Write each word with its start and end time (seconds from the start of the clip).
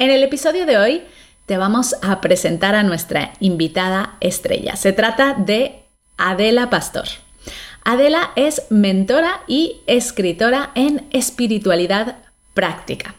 En 0.00 0.12
el 0.12 0.22
episodio 0.22 0.64
de 0.64 0.78
hoy 0.78 1.02
te 1.46 1.56
vamos 1.56 1.96
a 2.02 2.20
presentar 2.20 2.76
a 2.76 2.84
nuestra 2.84 3.32
invitada 3.40 4.16
estrella. 4.20 4.76
Se 4.76 4.92
trata 4.92 5.34
de 5.34 5.80
Adela 6.16 6.70
Pastor. 6.70 7.08
Adela 7.82 8.30
es 8.36 8.62
mentora 8.70 9.40
y 9.48 9.80
escritora 9.88 10.70
en 10.76 11.08
espiritualidad 11.10 12.18
práctica. 12.54 13.16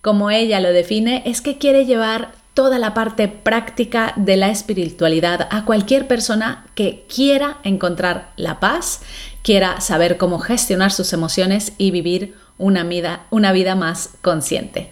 Como 0.00 0.30
ella 0.30 0.60
lo 0.60 0.72
define, 0.72 1.24
es 1.26 1.40
que 1.40 1.58
quiere 1.58 1.86
llevar 1.86 2.30
toda 2.54 2.78
la 2.78 2.94
parte 2.94 3.26
práctica 3.26 4.12
de 4.14 4.36
la 4.36 4.50
espiritualidad 4.50 5.48
a 5.50 5.64
cualquier 5.64 6.06
persona 6.06 6.66
que 6.76 7.04
quiera 7.12 7.58
encontrar 7.64 8.30
la 8.36 8.60
paz, 8.60 9.00
quiera 9.42 9.80
saber 9.80 10.18
cómo 10.18 10.38
gestionar 10.38 10.92
sus 10.92 11.12
emociones 11.12 11.72
y 11.78 11.90
vivir 11.90 12.36
una 12.58 12.84
vida, 12.84 13.74
más 13.74 14.10
consciente. 14.22 14.90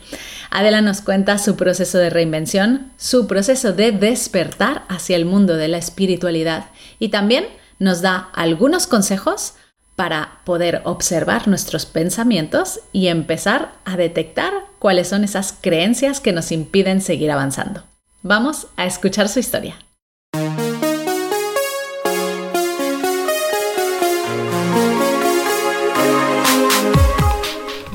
Adela 0.51 0.81
nos 0.81 1.01
cuenta 1.01 1.39
su 1.39 1.57
proceso 1.57 1.99
de 1.99 2.11
reinvención, 2.11 2.93
su 2.97 3.27
proceso 3.27 3.73
de 3.73 3.93
despertar 3.93 4.85
hacia 4.89 5.17
el 5.17 5.25
mundo 5.25 5.57
de 5.57 5.69
la 5.69 5.79
espiritualidad 5.79 6.71
y 6.99 7.09
también 7.09 7.47
nos 7.79 8.03
da 8.03 8.29
algunos 8.35 8.87
consejos 8.87 9.55
para 9.97 10.41
poder 10.45 10.81
observar 10.85 11.47
nuestros 11.47 11.87
pensamientos 11.87 12.81
y 12.93 13.09
empezar 13.09 13.73
a 13.85 13.97
detectar 13.97 14.53
cuáles 14.79 15.09
son 15.09 15.25
esas 15.25 15.53
creencias 15.61 16.21
que 16.21 16.33
nos 16.33 16.53
impiden 16.53 17.01
seguir 17.01 17.31
avanzando. 17.31 17.85
Vamos 18.23 18.67
a 18.77 18.87
escuchar 18.87 19.29
su 19.29 19.41
historia. 19.41 19.77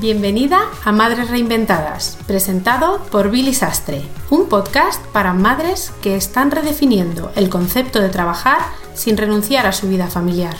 Bienvenida 0.06 0.70
a 0.84 0.92
Madres 0.92 1.30
Reinventadas, 1.30 2.16
presentado 2.28 3.02
por 3.10 3.28
Billy 3.28 3.52
Sastre, 3.52 4.02
un 4.30 4.48
podcast 4.48 5.04
para 5.06 5.32
madres 5.32 5.92
que 6.00 6.14
están 6.14 6.52
redefiniendo 6.52 7.32
el 7.34 7.50
concepto 7.50 8.00
de 8.00 8.08
trabajar 8.08 8.60
sin 8.94 9.16
renunciar 9.16 9.66
a 9.66 9.72
su 9.72 9.88
vida 9.88 10.06
familiar. 10.06 10.54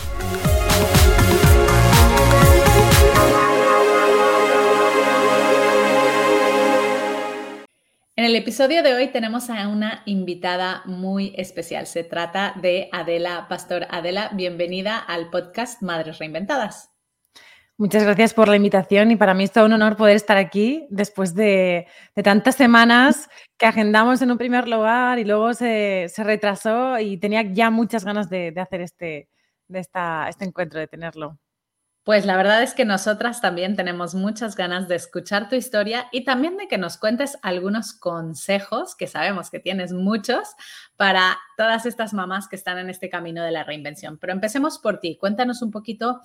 En 8.17 8.25
el 8.25 8.35
episodio 8.35 8.83
de 8.83 8.95
hoy 8.95 9.13
tenemos 9.13 9.49
a 9.49 9.69
una 9.69 10.03
invitada 10.07 10.83
muy 10.87 11.35
especial. 11.37 11.87
Se 11.87 12.03
trata 12.03 12.55
de 12.61 12.89
Adela 12.91 13.47
Pastor. 13.49 13.87
Adela, 13.91 14.29
bienvenida 14.35 14.99
al 14.99 15.31
podcast 15.31 15.83
Madres 15.83 16.19
Reinventadas. 16.19 16.96
Muchas 17.79 18.05
gracias 18.05 18.33
por 18.33 18.49
la 18.49 18.57
invitación 18.57 19.11
y 19.11 19.17
para 19.17 19.35
mí 19.35 19.45
es 19.45 19.53
todo 19.53 19.67
un 19.67 19.75
honor 19.75 19.99
poder 19.99 20.17
estar 20.17 20.39
aquí 20.39 20.87
después 20.89 21.35
de, 21.35 21.87
tantas 22.25 22.55
semanas 22.55 23.29
que 23.59 23.67
agendamos 23.67 24.23
en 24.23 24.31
un 24.31 24.39
primer 24.39 24.67
lugar 24.67 25.19
y 25.19 25.25
luego 25.25 25.53
se, 25.53 26.11
retrasó 26.17 26.99
y 26.99 27.19
tenía 27.19 27.43
ya 27.43 27.69
muchas 27.69 28.03
ganas 28.03 28.31
de, 28.31 28.55
hacer 28.57 28.81
este, 28.81 29.29
de 29.69 29.81
este 29.81 30.45
encuentro, 30.47 30.81
de 30.81 30.87
tenerlo. 30.87 31.39
Pues 32.03 32.25
la 32.25 32.39
verdad 32.39 32.63
es 32.63 32.73
que 32.73 32.87
nosotras 32.87 33.43
también 33.43 33.77
tenemos 33.77 34.15
muchas 34.15 34.57
ganas 34.57 34.89
de 34.89 34.95
escuchar 34.95 35.51
tu 35.51 35.57
historia 35.57 36.07
y 36.13 36.25
también 36.25 36.57
de 36.57 36.69
que 36.69 36.79
nos 36.79 36.97
cuentes 36.97 37.37
algunos 37.43 37.93
consejos, 37.93 38.95
que 38.95 39.07
sabemos 39.07 39.51
que 39.51 39.61
tienes 39.61 39.93
muchos, 39.93 40.55
para 40.97 41.37
todas 41.59 41.85
estas 41.85 42.15
mamás 42.15 42.49
que 42.49 42.57
están 42.57 42.79
en 42.79 42.89
este 42.89 43.11
camino 43.11 43.45
de 43.45 43.51
la 43.51 43.65
reinvención. 43.65 44.17
Pero 44.17 44.33
empecemos 44.33 44.79
por 44.79 44.99
ti. 44.99 45.19
Cuéntanos 45.19 45.61
un 45.61 45.73
poquito 45.73 46.21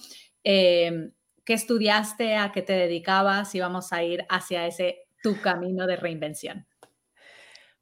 eh, 0.46 1.12
qué 1.52 1.56
estudiaste, 1.56 2.38
a 2.38 2.54
qué 2.54 2.62
te 2.62 2.72
dedicabas 2.72 3.54
y 3.56 3.60
vamos 3.60 3.92
a 3.92 4.02
ir 4.02 4.26
hacia 4.30 4.66
ese 4.68 5.00
tu 5.22 5.42
camino 5.42 5.86
de 5.86 5.98
reinvención. 5.98 6.66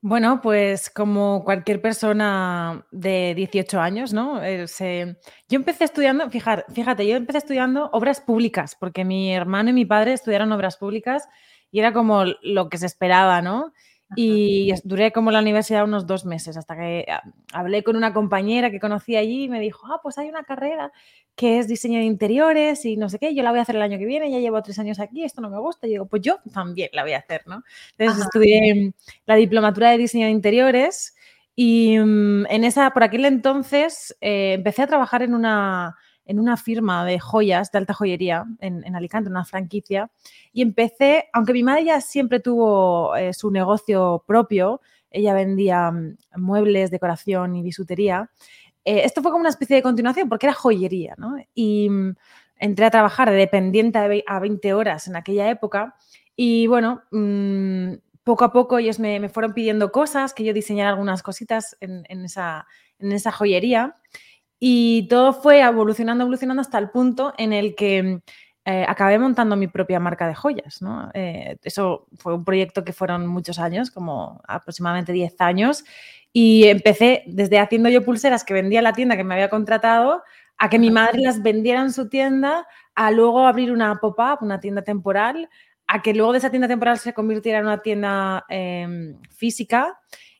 Bueno, 0.01 0.41
pues 0.41 0.89
como 0.89 1.43
cualquier 1.43 1.79
persona 1.79 2.83
de 2.89 3.35
18 3.35 3.79
años, 3.79 4.11
¿no? 4.11 4.43
Eh, 4.43 4.65
yo 5.47 5.55
empecé 5.55 5.83
estudiando, 5.83 6.31
fíjate, 6.31 7.07
yo 7.07 7.15
empecé 7.15 7.37
estudiando 7.37 7.91
obras 7.93 8.21
públicas, 8.21 8.75
porque 8.79 9.05
mi 9.05 9.35
hermano 9.35 9.69
y 9.69 9.73
mi 9.73 9.85
padre 9.85 10.13
estudiaron 10.13 10.51
obras 10.51 10.77
públicas 10.77 11.29
y 11.69 11.77
era 11.77 11.93
como 11.93 12.25
lo 12.41 12.69
que 12.69 12.79
se 12.79 12.87
esperaba, 12.87 13.43
¿no? 13.43 13.71
Y 14.15 14.73
duré 14.83 15.11
como 15.11 15.29
la 15.29 15.39
universidad 15.39 15.83
unos 15.83 16.07
dos 16.07 16.25
meses 16.25 16.57
hasta 16.57 16.75
que 16.75 17.05
ah, 17.09 17.21
hablé 17.53 17.83
con 17.83 17.95
una 17.95 18.11
compañera 18.11 18.71
que 18.71 18.79
conocí 18.79 19.15
allí 19.15 19.43
y 19.43 19.49
me 19.49 19.59
dijo, 19.59 19.85
ah, 19.87 19.99
pues 20.01 20.17
hay 20.17 20.29
una 20.29 20.43
carrera 20.43 20.91
que 21.35 21.59
es 21.59 21.67
diseño 21.67 21.99
de 21.99 22.05
interiores 22.05 22.85
y 22.85 22.97
no 22.97 23.07
sé 23.07 23.19
qué, 23.19 23.35
yo 23.35 23.43
la 23.43 23.51
voy 23.51 23.59
a 23.59 23.61
hacer 23.61 23.75
el 23.75 23.81
año 23.81 23.99
que 23.99 24.05
viene, 24.05 24.31
ya 24.31 24.39
llevo 24.39 24.61
tres 24.63 24.79
años 24.79 24.99
aquí, 24.99 25.23
esto 25.23 25.41
no 25.41 25.49
me 25.49 25.59
gusta. 25.59 25.85
Y 25.87 25.91
digo, 25.91 26.07
pues 26.07 26.21
yo 26.23 26.39
también 26.53 26.89
la 26.93 27.03
voy 27.03 27.13
a 27.13 27.19
hacer, 27.19 27.43
¿no? 27.45 27.63
Entonces 27.97 28.25
estudié 28.25 28.93
la 29.25 29.35
diplomatura 29.35 29.91
de 29.91 29.99
diseño 29.99 30.25
de 30.25 30.31
interiores 30.31 31.15
y 31.55 31.99
mm, 31.99 32.45
en 32.49 32.63
esa, 32.63 32.89
por 32.91 33.03
aquel 33.03 33.25
entonces, 33.25 34.17
eh, 34.21 34.53
empecé 34.53 34.81
a 34.81 34.87
trabajar 34.87 35.23
en 35.23 35.35
una, 35.35 35.97
en 36.29 36.39
una 36.39 36.57
firma 36.57 37.03
de 37.05 37.19
joyas, 37.19 37.71
de 37.71 37.79
alta 37.79 37.95
joyería, 37.95 38.45
en, 38.59 38.95
Alicante, 38.95 39.31
una 39.31 39.45
franquicia 39.45 40.11
y 40.53 40.61
empecé, 40.61 41.27
aunque 41.33 41.53
mi 41.53 41.63
madre 41.63 41.85
ya 41.85 42.01
siempre 42.01 42.39
tuvo 42.39 43.15
eh, 43.15 43.33
su 43.33 43.49
negocio 43.49 44.23
propio, 44.27 44.79
ella 45.09 45.33
vendía 45.33 45.89
mm, 45.89 46.17
muebles, 46.37 46.91
decoración 46.91 47.55
y 47.55 47.63
bisutería, 47.63 48.29
eh, 48.85 49.01
esto 49.05 49.23
fue 49.23 49.31
como 49.31 49.41
una 49.41 49.49
especie 49.49 49.75
de 49.75 49.81
continuación 49.81 50.29
porque 50.29 50.45
era 50.45 50.53
joyería, 50.53 51.15
¿no? 51.17 51.35
Y 51.55 51.89
mm, 51.89 52.15
entré 52.59 52.85
a 52.85 52.91
trabajar 52.91 53.31
de 53.31 53.35
dependiente 53.35 54.23
a 54.27 54.39
20 54.39 54.73
horas 54.75 55.07
en 55.07 55.15
aquella 55.15 55.49
época 55.49 55.95
y 56.35 56.67
bueno, 56.67 57.01
mm, 57.09 57.93
poco 58.23 58.43
a 58.43 58.51
poco 58.51 58.77
ellos 58.77 58.99
me, 58.99 59.29
fueron 59.29 59.55
pidiendo 59.55 59.91
cosas, 59.91 60.35
que 60.35 60.43
yo 60.43 60.53
diseñara 60.53 60.91
algunas 60.91 61.23
cositas 61.23 61.75
en, 61.79 62.05
esa, 62.23 62.67
en 62.99 63.13
esa 63.13 63.31
joyería 63.31 63.95
y 64.59 65.07
todo 65.07 65.33
fue 65.33 65.61
evolucionando, 65.61 66.23
evolucionando 66.23 66.61
hasta 66.61 66.77
el 66.77 66.89
punto 66.89 67.33
en 67.37 67.53
el 67.53 67.75
que 67.75 68.21
eh, 68.65 68.85
acabé 68.87 69.17
montando 69.17 69.55
mi 69.55 69.67
propia 69.67 69.99
marca 69.99 70.27
de 70.27 70.35
joyas. 70.35 70.79
Eh, 71.13 71.57
eso 71.63 72.07
fue 72.17 72.35
un 72.35 72.43
proyecto 72.43 72.83
que 72.83 72.93
fueron 72.93 73.25
muchos 73.25 73.57
años, 73.57 73.89
como 73.89 74.41
aproximadamente 74.47 75.13
10 75.13 75.39
años, 75.39 75.85
y 76.33 76.65
empecé 76.65 77.23
desde 77.25 77.57
haciendo 77.57 77.89
yo 77.89 78.03
pulseras 78.03 78.43
que 78.43 78.53
vendía 78.53 78.79
en 78.79 78.83
la 78.83 78.93
tienda 78.93 79.17
que 79.17 79.23
me 79.23 79.33
había 79.33 79.49
contratado, 79.49 80.23
a 80.57 80.69
que 80.69 80.77
mi 80.77 80.91
madre 80.91 81.21
las 81.21 81.41
vendiera 81.41 81.81
en 81.81 81.93
su 81.93 82.09
tienda, 82.09 82.67
a 82.93 83.11
luego 83.11 83.47
abrir 83.47 83.71
una 83.71 83.99
pop-up, 83.99 84.39
una 84.41 84.59
tienda 84.59 84.81
temporal, 84.81 85.49
a 85.87 86.01
que 86.01 86.13
luego 86.13 86.33
de 86.33 86.39
esa 86.39 86.51
tienda 86.51 86.67
temporal 86.67 86.99
se 86.99 87.13
convirtiera 87.13 87.59
en 87.59 87.65
una 87.65 87.81
tienda 87.81 88.45
em, 88.49 89.17
física 89.31 89.97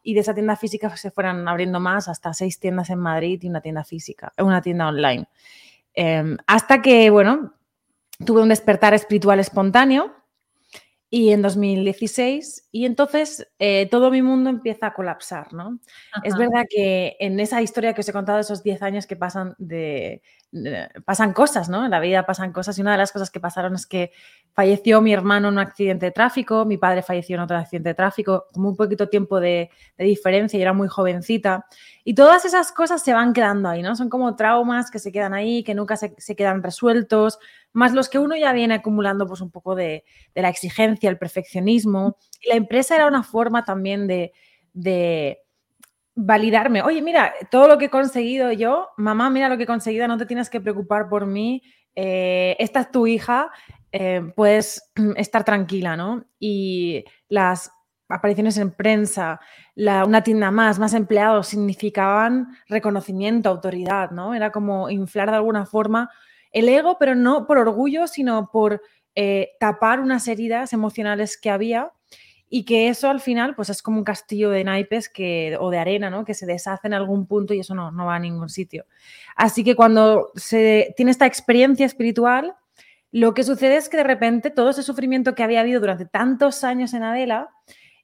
y 0.10 0.16
de 0.16 0.22
esa 0.22 0.34
tienda 0.34 0.56
física 0.56 0.98
se 0.98 1.12
fueran 1.12 1.48
abriendo 1.48 1.80
más 1.80 2.08
hasta 2.08 2.34
seis 2.34 2.60
tiendas 2.60 2.90
en 2.90 2.98
Madrid 2.98 3.40
y 3.44 3.48
una 3.48 3.62
tienda 3.62 3.84
física, 3.84 4.34
una 4.40 4.60
tienda 4.60 4.88
online. 4.88 5.28
Em, 5.94 6.36
hasta 6.48 6.82
que, 6.82 7.12
bueno, 7.12 7.54
tuve 8.26 8.42
un 8.42 8.50
despertar 8.50 8.96
espiritual 8.96 9.40
espontáneo 9.40 10.16
y 11.12 11.30
en 11.30 11.44
2016 11.44 12.70
y 12.72 12.86
entonces 12.86 13.52
eh, 13.60 13.88
todo 13.92 14.10
mi 14.10 14.24
mundo 14.24 14.50
empieza 14.50 14.88
a 14.88 14.94
colapsar, 14.96 15.54
¿no? 15.54 15.80
Es 16.24 16.36
verdad 16.36 16.66
que 16.68 17.16
en 17.20 17.40
esa 17.40 17.62
historia 17.62 17.94
que 17.94 18.02
os 18.02 18.10
he 18.10 18.14
contado, 18.14 18.40
esos 18.40 18.64
10 18.64 18.82
años 18.82 19.06
que 19.06 19.16
pasan 19.16 19.54
de, 19.60 20.24
pasan 21.06 21.34
cosas, 21.34 21.70
¿no? 21.70 21.86
En 21.86 21.92
la 21.92 22.00
vida 22.00 22.26
pasan 22.26 22.52
cosas 22.52 22.80
y 22.80 22.82
una 22.82 22.94
de 22.94 22.98
las 22.98 23.12
cosas 23.12 23.30
que 23.30 23.40
pasaron 23.40 23.76
es 23.76 23.86
que 23.86 24.12
falleció 24.54 25.02
mi 25.02 25.14
hermano 25.14 25.48
en 25.48 25.56
un 25.56 25.60
accidente 25.60 26.08
de 26.08 26.12
tráfico, 26.12 26.66
mi 26.66 26.78
padre 26.78 27.02
falleció 27.02 27.36
en 27.36 27.42
otro 27.42 27.58
accidente 27.58 27.90
de 27.90 27.96
tráfico, 27.96 28.46
como 28.54 28.70
un 28.70 28.76
poquito 28.76 29.08
tiempo 29.08 29.40
de, 29.40 29.70
de 29.98 30.06
diferencia 30.06 30.58
y 30.58 30.62
era 30.62 30.74
muy 30.74 30.88
jovencita. 30.88 31.66
Y 32.04 32.16
todas 32.16 32.44
esas 32.44 32.72
cosas 32.72 33.04
se 33.04 33.14
van 33.14 33.34
quedando 33.34 33.70
ahí, 33.70 33.84
¿no? 33.84 33.96
Son 33.96 34.10
como 34.10 34.36
traumas 34.36 34.90
que 34.90 34.98
se 34.98 35.12
quedan 35.12 35.34
ahí, 35.36 35.64
que 35.64 35.76
nunca 35.76 35.96
se, 35.96 36.16
quedan 36.36 36.64
resueltos, 36.64 37.38
más 37.72 37.94
los 37.94 38.10
que 38.10 38.18
uno 38.18 38.36
ya 38.36 38.52
viene 38.52 38.74
acumulando 38.74 39.28
pues 39.28 39.42
un 39.42 39.52
poco 39.52 39.76
de, 39.76 40.04
la 40.34 40.50
exigencia, 40.50 41.10
el 41.10 41.20
perfeccionismo. 41.20 42.18
Y 42.42 42.50
la 42.50 42.56
empresa 42.56 42.96
era 42.96 43.08
una 43.08 43.22
forma 43.22 43.64
también 43.64 44.08
de, 44.08 44.32
validarme. 46.16 46.82
Oye, 46.82 47.02
mira, 47.02 47.34
todo 47.52 47.68
lo 47.68 47.78
que 47.78 47.86
he 47.86 47.90
conseguido 47.90 48.52
yo, 48.52 48.90
mamá, 48.98 49.30
mira 49.30 49.48
lo 49.48 49.58
que 49.58 49.64
he 49.64 49.68
conseguido, 49.68 50.08
no 50.08 50.18
te 50.18 50.26
tienes 50.26 50.50
que 50.50 50.60
preocupar 50.60 51.10
por 51.10 51.26
mí, 51.26 51.62
eh, 52.02 52.56
esta 52.60 52.80
es 52.80 52.92
tu 52.92 53.08
hija, 53.08 53.52
eh, 53.92 54.22
puedes 54.34 54.90
estar 55.18 55.44
tranquila, 55.44 55.98
¿no? 55.98 56.24
Y 56.40 57.04
las 57.28 57.72
apariciones 58.08 58.58
en 58.58 58.72
prensa, 58.72 59.42
una 59.76 60.24
tienda 60.24 60.50
más, 60.50 60.80
más 60.80 60.94
empleados, 60.94 61.48
significaban 61.48 62.58
reconocimiento, 62.70 63.50
autoridad, 63.50 64.12
¿no? 64.12 64.34
Era 64.34 64.50
como 64.50 64.90
inflar 64.90 65.30
de 65.30 65.36
alguna 65.36 65.66
forma 65.66 66.10
el 66.54 66.70
ego, 66.70 66.96
pero 66.98 67.16
no 67.16 67.46
por 67.46 67.58
orgullo, 67.58 68.08
sino 68.08 68.50
por 68.50 68.82
eh, 69.14 69.50
tapar 69.60 70.00
unas 70.00 70.26
heridas 70.30 70.72
emocionales 70.72 71.38
que 71.38 71.50
había 71.50 71.92
y 72.50 72.66
que 72.66 72.90
eso 72.90 73.10
al 73.10 73.20
final 73.20 73.56
pues 73.56 73.70
es 73.70 73.82
como 73.82 74.00
un 74.00 74.04
castillo 74.04 74.50
de 74.50 74.64
naipes 74.64 75.08
que, 75.08 75.56
o 75.60 75.70
de 75.70 75.78
arena, 75.78 76.10
¿no? 76.10 76.26
Que 76.26 76.34
se 76.34 76.46
deshace 76.46 76.88
en 76.88 76.94
algún 76.94 77.28
punto 77.28 77.54
y 77.54 77.60
eso 77.60 77.76
no, 77.76 77.92
no 77.92 78.08
va 78.08 78.16
a 78.16 78.20
ningún 78.20 78.50
sitio. 78.50 78.86
Así 79.36 79.64
que 79.64 79.76
cuando 79.76 80.32
se 80.36 80.94
tiene 80.98 81.12
esta 81.12 81.28
experiencia 81.28 81.86
espiritual, 81.86 82.56
lo 83.12 83.34
que 83.34 83.44
sucede 83.44 83.78
es 83.78 83.90
que 83.90 83.98
de 83.98 84.04
repente 84.04 84.50
todo 84.50 84.70
ese 84.72 84.84
sufrimiento 84.84 85.36
que 85.36 85.44
había 85.44 85.62
habido 85.62 85.80
durante 85.80 86.06
tantos 86.06 86.64
años 86.64 86.94
en 86.94 87.04
Adela 87.04 87.50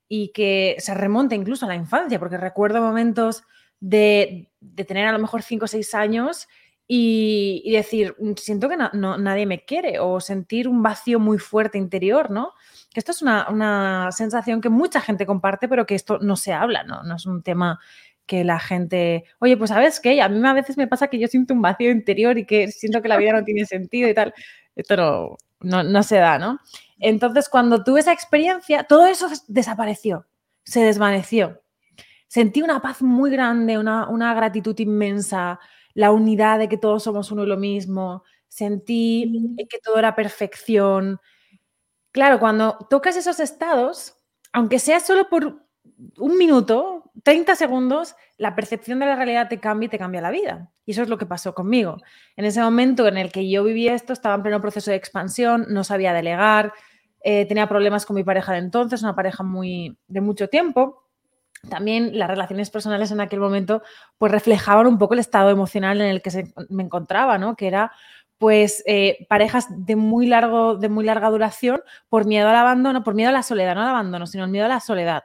y 0.08 0.32
que 0.32 0.76
se 0.80 0.94
remonta 0.94 1.36
incluso 1.36 1.66
a 1.66 1.70
la 1.70 1.76
infancia, 1.76 2.20
porque 2.20 2.38
recuerdo 2.38 2.82
momentos 2.82 3.44
de, 3.80 4.52
tener 4.88 5.08
a 5.08 5.12
lo 5.12 5.20
mejor 5.20 5.44
5 5.44 5.66
o 5.66 5.68
6 5.68 5.94
años 5.96 6.48
y, 6.88 7.72
decir, 7.72 8.16
mm, 8.20 8.34
siento 8.38 8.70
que 8.70 8.78
no, 8.78 9.18
nadie 9.18 9.46
me 9.46 9.66
quiere 9.66 10.00
o 10.00 10.20
sentir 10.20 10.68
un 10.68 10.84
vacío 10.84 11.20
muy 11.20 11.40
fuerte 11.40 11.78
interior, 11.78 12.30
¿no? 12.30 12.54
Que 12.94 13.00
esto 13.00 13.12
es 13.12 13.22
una, 13.22 14.10
sensación 14.12 14.62
que 14.62 14.70
mucha 14.70 15.02
gente 15.02 15.26
comparte, 15.26 15.68
pero 15.68 15.86
que 15.86 15.96
esto 15.96 16.20
no 16.20 16.36
se 16.36 16.54
habla, 16.54 16.84
¿no? 16.84 17.04
No 17.04 17.16
es 17.16 17.26
un 17.26 17.44
tema 17.44 17.80
que 18.26 18.44
la 18.44 18.60
gente, 18.60 19.26
oye, 19.40 19.58
pues 19.58 19.70
sabes 19.70 20.00
qué, 20.00 20.22
a 20.22 20.30
mí 20.30 20.46
a 20.48 20.54
veces 20.54 20.78
me 20.78 20.88
pasa 20.88 21.08
que 21.08 21.20
yo 21.20 21.28
siento 21.28 21.54
un 21.54 21.62
vacío 21.62 21.92
interior 21.92 22.38
y 22.38 22.46
que 22.46 22.72
siento 22.72 23.02
que 23.02 23.08
la 23.08 23.18
vida 23.18 23.34
no 23.34 23.44
tiene 23.44 23.66
sentido 23.66 24.10
y 24.10 24.14
tal. 24.14 24.34
Esto 24.76 25.38
no, 25.62 25.84
no 25.84 26.04
se 26.04 26.18
da, 26.18 26.40
¿no? 26.40 26.60
Entonces, 27.00 27.50
cuando 27.50 27.84
tuve 27.84 28.00
esa 28.00 28.14
experiencia, 28.14 28.84
todo 28.84 29.06
eso 29.06 29.28
desapareció, 29.48 30.26
se 30.64 30.82
desvaneció. 30.82 31.62
Sentí 32.28 32.62
una 32.62 32.82
paz 32.82 33.02
muy 33.02 33.32
grande, 33.32 33.78
una, 33.78 34.34
gratitud 34.34 34.78
inmensa, 34.80 35.60
la 35.96 36.12
unidad 36.12 36.60
de 36.60 36.70
que 36.70 36.78
todos 36.78 37.04
somos 37.04 37.32
uno 37.32 37.44
y 37.44 37.48
lo 37.48 37.58
mismo, 37.58 38.24
sentí 38.48 39.56
que 39.70 39.80
todo 39.80 39.98
era 39.98 40.16
perfección. 40.16 41.20
Claro, 42.12 42.40
cuando 42.40 42.78
tocas 42.90 43.18
esos 43.18 43.40
estados, 43.40 44.18
aunque 44.54 44.80
sea 44.80 45.00
solo 45.00 45.28
por 45.30 45.66
un 46.20 46.38
minuto, 46.38 47.12
30 47.24 47.56
segundos, 47.56 48.16
la 48.38 48.56
percepción 48.56 49.00
de 49.00 49.06
la 49.06 49.16
realidad 49.16 49.48
te 49.50 49.60
cambia 49.60 49.88
y 49.88 49.90
te 49.90 49.98
cambia 50.00 50.22
la 50.22 50.32
vida. 50.32 50.72
Y 50.86 50.92
eso 50.92 51.02
es 51.02 51.10
lo 51.10 51.18
que 51.18 51.26
pasó 51.26 51.56
conmigo. 51.56 51.98
En 52.36 52.46
ese 52.46 52.62
momento 52.62 53.08
en 53.08 53.18
el 53.18 53.32
que 53.32 53.50
yo 53.50 53.64
vivía 53.64 53.96
esto, 53.96 54.14
estaba 54.14 54.36
en 54.36 54.44
pleno 54.44 54.62
proceso 54.62 54.92
de 54.92 54.98
expansión, 54.98 55.66
no 55.70 55.84
sabía 55.84 56.14
delegar, 56.14 56.74
eh, 57.22 57.46
tenía 57.48 57.68
problemas 57.68 58.06
con 58.06 58.16
mi 58.16 58.24
pareja 58.24 58.54
de 58.54 58.60
entonces, 58.60 59.02
una 59.02 59.16
pareja 59.16 59.44
muy 59.44 59.98
de 60.08 60.22
mucho 60.22 60.50
tiempo. 60.50 61.05
También 61.70 62.18
las 62.18 62.30
relaciones 62.30 62.70
personales 62.70 63.12
en 63.12 63.22
aquel 63.22 63.40
momento 63.40 63.82
pues 64.18 64.32
reflejaban 64.32 64.88
un 64.88 64.98
poco 64.98 65.14
el 65.14 65.20
estado 65.20 65.50
emocional 65.50 66.02
en 66.02 66.08
el 66.08 66.22
que 66.22 66.46
me 66.70 66.84
encontraba, 66.84 67.38
¿no? 67.38 67.56
Que 67.56 67.68
era 67.68 67.92
pues 68.38 68.84
eh, 68.86 69.26
parejas 69.30 69.68
de 69.70 69.96
muy, 69.96 70.28
largo, 70.28 70.76
de 70.76 70.90
muy 70.90 71.06
larga 71.06 71.30
duración 71.30 71.82
por 72.10 72.26
miedo 72.26 72.50
al 72.50 72.56
abandono, 72.56 73.04
por 73.04 73.16
miedo 73.16 73.30
a 73.30 73.34
la 73.34 73.44
soledad, 73.44 73.76
no 73.76 73.82
al 73.82 73.90
abandono, 73.90 74.28
sino 74.28 74.44
el 74.44 74.52
miedo 74.52 74.66
a 74.66 74.70
la 74.70 74.80
soledad 74.80 75.24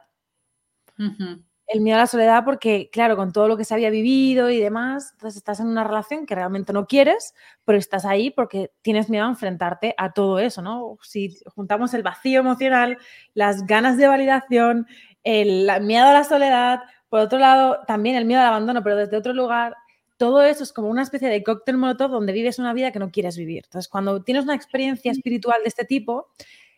el 1.71 1.79
miedo 1.79 1.97
a 1.97 2.01
la 2.01 2.07
soledad 2.07 2.43
porque, 2.43 2.89
claro, 2.91 3.15
con 3.15 3.31
todo 3.31 3.47
lo 3.47 3.55
que 3.55 3.63
se 3.63 3.73
había 3.73 3.89
vivido 3.89 4.49
y 4.49 4.59
demás, 4.59 5.11
entonces 5.13 5.37
estás 5.37 5.61
en 5.61 5.67
una 5.67 5.85
relación 5.85 6.25
que 6.25 6.35
realmente 6.35 6.73
no 6.73 6.85
quieres, 6.85 7.33
pero 7.63 7.77
estás 7.77 8.03
ahí 8.03 8.29
porque 8.29 8.71
tienes 8.81 9.09
miedo 9.09 9.25
a 9.25 9.29
enfrentarte 9.29 9.95
a 9.97 10.11
todo 10.11 10.39
eso, 10.39 10.61
¿no? 10.61 10.97
Si 11.01 11.37
juntamos 11.55 11.93
el 11.93 12.03
vacío 12.03 12.41
emocional, 12.41 12.97
las 13.33 13.65
ganas 13.65 13.97
de 13.97 14.07
validación, 14.07 14.85
el 15.23 15.69
miedo 15.81 16.07
a 16.07 16.13
la 16.13 16.23
soledad, 16.23 16.81
por 17.09 17.19
otro 17.19 17.39
lado, 17.39 17.79
también 17.87 18.15
el 18.15 18.25
miedo 18.25 18.41
al 18.41 18.47
abandono, 18.47 18.83
pero 18.83 18.95
desde 18.95 19.17
otro 19.17 19.33
lugar, 19.33 19.75
todo 20.17 20.43
eso 20.43 20.63
es 20.63 20.71
como 20.71 20.87
una 20.87 21.01
especie 21.01 21.29
de 21.29 21.43
cóctel 21.43 21.77
molotov 21.77 22.11
donde 22.11 22.31
vives 22.31 22.59
una 22.59 22.73
vida 22.73 22.91
que 22.91 22.99
no 22.99 23.11
quieres 23.11 23.37
vivir. 23.37 23.63
Entonces, 23.65 23.89
cuando 23.89 24.21
tienes 24.21 24.43
una 24.43 24.55
experiencia 24.55 25.11
espiritual 25.11 25.61
de 25.63 25.69
este 25.69 25.83
tipo, 25.83 26.27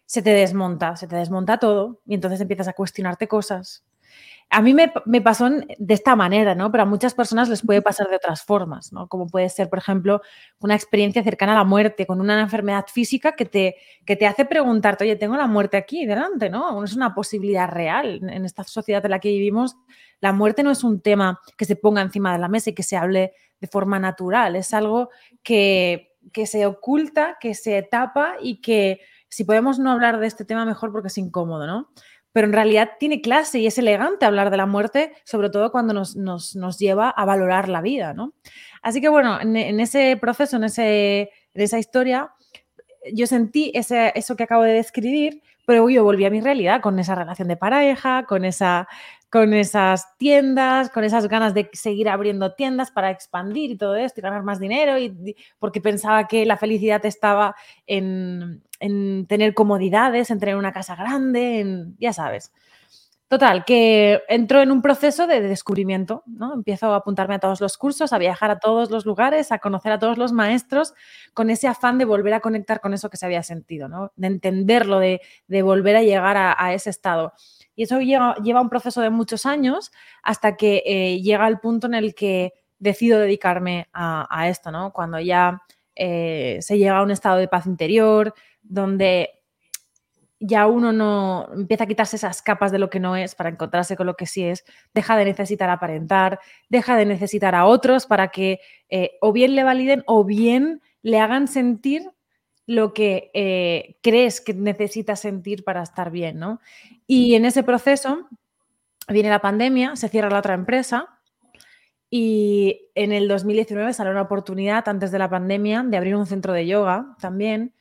se 0.06 0.22
te 0.22 0.32
desmonta, 0.32 0.96
se 0.96 1.08
te 1.08 1.16
desmonta 1.16 1.58
todo 1.58 2.00
y 2.06 2.14
entonces 2.14 2.40
empiezas 2.42 2.68
a 2.68 2.74
cuestionarte 2.74 3.28
cosas, 3.28 3.84
a 4.54 4.62
mí 4.62 4.76
me, 4.76 5.22
pasó 5.22 5.50
de 5.50 5.94
esta 5.96 6.16
manera, 6.16 6.54
¿no? 6.54 6.72
Pero 6.72 6.84
a 6.84 6.86
muchas 6.86 7.16
personas 7.16 7.50
les 7.50 7.64
puede 7.64 7.82
pasar 7.82 8.08
de 8.08 8.18
otras 8.18 8.44
formas, 8.44 8.94
¿no? 8.94 9.08
Como 9.08 9.26
puede 9.26 9.50
ser, 9.50 9.68
por 9.68 9.80
ejemplo, 9.80 10.22
una 10.60 10.76
experiencia 10.76 11.24
cercana 11.24 11.54
a 11.54 11.56
la 11.56 11.64
muerte, 11.64 12.06
con 12.06 12.22
una 12.22 12.40
enfermedad 12.40 12.86
física 12.86 13.32
que 13.32 13.46
te, 13.46 13.78
que 14.06 14.16
te 14.16 14.28
hace 14.28 14.46
preguntarte, 14.46 15.06
oye, 15.06 15.16
tengo 15.16 15.36
la 15.38 15.48
muerte 15.48 15.76
aquí 15.76 16.06
delante, 16.06 16.52
¿no? 16.52 16.84
Es 16.84 16.96
una 16.96 17.16
posibilidad 17.16 17.68
real. 17.68 18.20
En 18.30 18.46
esta 18.46 18.64
sociedad 18.64 19.04
en 19.04 19.12
la 19.12 19.20
que 19.20 19.30
vivimos, 19.30 19.76
la 20.22 20.34
muerte 20.34 20.62
no 20.62 20.70
es 20.70 20.84
un 20.84 21.02
tema 21.02 21.42
que 21.58 21.66
se 21.66 21.76
ponga 21.76 22.04
encima 22.04 22.32
de 22.32 22.38
la 22.38 22.48
mesa 22.48 22.70
y 22.70 22.76
que 22.76 22.84
se 22.84 22.96
hable 22.96 23.34
de 23.60 23.68
forma 23.68 23.98
natural, 23.98 24.56
es 24.56 24.72
algo 24.74 25.10
que, 25.42 26.12
que 26.32 26.46
se 26.46 26.68
oculta, 26.68 27.38
que 27.40 27.56
se 27.56 27.82
tapa 27.82 28.36
y 28.40 28.62
que 28.62 29.02
si 29.30 29.46
podemos 29.46 29.80
no 29.80 29.90
hablar 29.90 30.20
de 30.20 30.28
este 30.28 30.46
tema 30.46 30.64
mejor 30.64 30.92
porque 30.92 31.08
es 31.08 31.18
incómodo, 31.18 31.66
¿no? 31.66 31.90
Pero 32.34 32.48
en 32.48 32.54
realidad 32.54 32.92
tiene 33.00 33.22
clase 33.22 33.60
y 33.60 33.68
es 33.68 33.78
elegante 33.78 34.26
hablar 34.26 34.50
de 34.50 34.58
la 34.58 34.66
muerte, 34.66 35.14
sobre 35.24 35.50
todo 35.50 35.72
cuando 35.72 35.94
nos, 35.94 36.78
lleva 36.80 37.10
a 37.10 37.26
valorar 37.26 37.70
la 37.70 37.82
vida, 37.82 38.14
¿no? 38.14 38.34
Así 38.82 39.00
que 39.00 39.08
bueno, 39.08 39.40
en, 39.40 39.80
ese 39.80 40.18
proceso, 40.20 40.58
en, 40.58 40.66
ese, 40.66 41.30
en 41.54 41.62
esa 41.62 41.78
historia, 41.78 42.34
yo 43.14 43.28
sentí 43.28 43.72
ese, 43.76 44.12
eso 44.16 44.36
que 44.36 44.44
acabo 44.44 44.64
de 44.64 44.74
describir, 44.74 45.44
pero 45.66 45.88
yo 45.90 46.04
volví 46.04 46.26
a 46.26 46.32
mi 46.32 46.42
realidad 46.42 46.82
con 46.82 47.00
esa 47.00 47.16
relación 47.16 47.48
de 47.48 47.56
pareja, 47.56 48.26
con 48.28 48.44
esa 48.44 48.88
con 49.34 49.52
esas 49.56 50.16
tiendas, 50.20 50.92
con 50.92 51.04
esas 51.04 51.28
ganas 51.28 51.56
de 51.56 51.68
seguir 51.74 52.08
abriendo 52.08 52.54
tiendas 52.54 52.92
para 52.92 53.10
expandir 53.10 53.72
y 53.72 53.78
todo 53.78 53.96
esto 53.96 54.20
y 54.20 54.22
ganar 54.22 54.44
más 54.44 54.60
dinero, 54.60 55.00
y, 55.00 55.36
porque 55.58 55.82
pensaba 55.82 56.28
que 56.28 56.46
la 56.46 56.56
felicidad 56.56 57.04
estaba 57.04 57.56
en, 57.88 58.62
tener 59.28 59.56
comodidades, 59.56 60.30
en 60.30 60.38
tener 60.38 60.56
una 60.56 60.72
casa 60.72 60.96
grande, 60.96 61.62
en, 61.62 61.96
ya 61.98 62.14
sabes. 62.14 62.52
Total, 63.28 63.66
que 63.66 64.22
entro 64.30 64.62
en 64.62 64.70
un 64.70 64.84
proceso 64.84 65.26
de 65.26 65.42
descubrimiento, 65.42 66.22
¿no? 66.28 66.54
Empiezo 66.54 66.94
a 66.94 66.98
apuntarme 66.98 67.34
a 67.34 67.40
todos 67.40 67.60
los 67.60 67.76
cursos, 67.76 68.14
a 68.14 68.20
viajar 68.20 68.52
a 68.52 68.60
todos 68.60 68.92
los 68.92 69.04
lugares, 69.08 69.52
a 69.52 69.58
conocer 69.58 69.94
a 69.94 69.98
todos 69.98 70.20
los 70.20 70.32
maestros, 70.32 70.94
con 71.34 71.50
ese 71.50 71.68
afán 71.68 71.98
de 71.98 72.06
volver 72.06 72.36
a 72.36 72.40
conectar 72.40 72.82
con 72.82 72.94
eso 72.94 73.10
que 73.10 73.18
se 73.18 73.26
había 73.26 73.42
sentido, 73.42 73.88
¿no? 73.90 74.12
De 74.16 74.28
entenderlo, 74.28 75.00
de, 75.00 75.22
volver 75.64 75.96
a 75.96 76.04
llegar 76.04 76.38
a 76.38 76.74
ese 76.76 76.92
estado. 76.92 77.34
Y 77.76 77.84
eso 77.84 78.00
lleva, 78.00 78.62
un 78.62 78.70
proceso 78.70 79.02
de 79.02 79.10
muchos 79.10 79.46
años 79.46 79.92
hasta 80.22 80.56
que 80.56 80.84
eh, 80.86 81.22
llega 81.22 81.48
el 81.48 81.60
punto 81.60 81.88
en 81.88 81.96
el 81.96 82.14
que 82.14 82.54
decido 82.80 83.20
dedicarme 83.20 83.88
a, 83.94 84.50
esto, 84.50 84.72
¿no? 84.72 84.92
Cuando 84.92 85.20
ya 85.20 85.62
eh, 85.96 86.58
se 86.62 86.78
llega 86.78 86.98
a 86.98 87.04
un 87.04 87.12
estado 87.12 87.38
de 87.38 87.48
paz 87.48 87.66
interior, 87.66 88.34
donde 88.62 89.30
ya 90.40 90.68
uno 90.68 90.92
no 90.92 91.48
empieza 91.54 91.86
a 91.86 91.88
quitarse 91.88 92.18
esas 92.18 92.42
capas 92.42 92.74
de 92.74 92.80
lo 92.80 92.90
que 92.90 93.00
no 93.00 93.16
es 93.16 93.34
para 93.36 93.50
encontrarse 93.50 93.96
con 93.96 94.06
lo 94.06 94.16
que 94.16 94.26
sí 94.26 94.44
es, 94.44 94.66
deja 94.94 95.16
de 95.16 95.24
necesitar 95.24 95.70
aparentar, 95.70 96.40
deja 96.68 96.98
de 96.98 97.06
necesitar 97.06 97.56
a 97.56 97.66
otros 97.66 98.06
para 98.06 98.28
que 98.28 98.60
eh, 98.90 99.12
o 99.22 99.32
bien 99.32 99.56
le 99.56 99.64
validen 99.64 100.04
o 100.06 100.26
bien 100.26 100.82
le 101.02 101.20
hagan 101.20 101.48
sentir 101.48 102.12
lo 102.66 102.94
que 102.94 103.98
crees 104.02 104.40
que 104.40 104.54
necesitas 104.54 105.20
sentir 105.20 105.66
para 105.66 105.84
estar 105.84 106.12
bien, 106.12 106.40
¿no? 106.40 106.62
Y 107.08 107.36
en 107.36 107.46
ese 107.46 107.64
proceso 107.64 108.28
viene 109.08 109.30
la 109.30 109.42
pandemia, 109.42 109.96
se 109.96 110.10
cierra 110.10 110.30
la 110.30 110.40
otra 110.40 110.54
empresa 110.54 111.20
y 112.16 112.90
en 112.94 113.12
el 113.12 113.28
2019 113.28 113.92
sale 113.94 114.12
una 114.12 114.22
oportunidad 114.22 114.88
antes 114.88 115.12
de 115.12 115.18
la 115.18 115.30
pandemia 115.30 115.84
de 115.84 115.98
abrir 115.98 116.16
un 116.16 116.28
centro 116.28 116.54
de 116.54 116.68
yoga 116.68 117.16
también. 117.20 117.74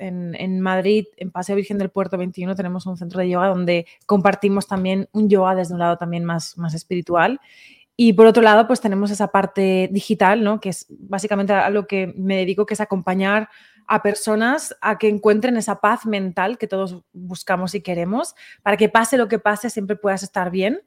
En, 0.00 0.60
Madrid, 0.60 1.04
en 1.16 1.30
Paseo 1.30 1.54
Virgen 1.54 1.78
del 1.78 1.90
Puerto 1.90 2.18
21, 2.18 2.56
tenemos 2.56 2.86
un 2.86 2.96
centro 2.96 3.20
de 3.20 3.28
yoga 3.28 3.46
donde 3.46 3.86
compartimos 4.06 4.66
también 4.66 5.08
un 5.12 5.28
yoga 5.28 5.54
desde 5.54 5.74
un 5.74 5.78
lado 5.78 5.96
también 5.96 6.24
más, 6.24 6.58
más 6.58 6.74
espiritual. 6.74 7.40
Y 7.96 8.14
por 8.14 8.26
otro 8.26 8.42
lado, 8.42 8.66
pues 8.66 8.80
tenemos 8.80 9.12
esa 9.12 9.28
parte 9.28 9.88
digital, 9.92 10.42
¿no? 10.42 10.58
Que 10.58 10.70
es 10.70 10.86
básicamente 10.90 11.52
a 11.52 11.70
lo 11.70 11.86
que 11.86 12.12
me 12.16 12.36
dedico, 12.38 12.66
que 12.66 12.74
es 12.74 12.80
acompañar 12.80 13.48
a 13.86 14.02
personas 14.02 14.76
a 14.80 14.98
que 14.98 15.08
encuentren 15.08 15.56
esa 15.56 15.80
paz 15.80 16.06
mental 16.06 16.58
que 16.58 16.66
todos 16.66 17.02
buscamos 17.12 17.74
y 17.74 17.80
queremos, 17.80 18.34
para 18.62 18.76
que 18.76 18.88
pase 18.88 19.16
lo 19.16 19.28
que 19.28 19.38
pase, 19.38 19.70
siempre 19.70 19.96
puedas 19.96 20.22
estar 20.22 20.50
bien, 20.50 20.82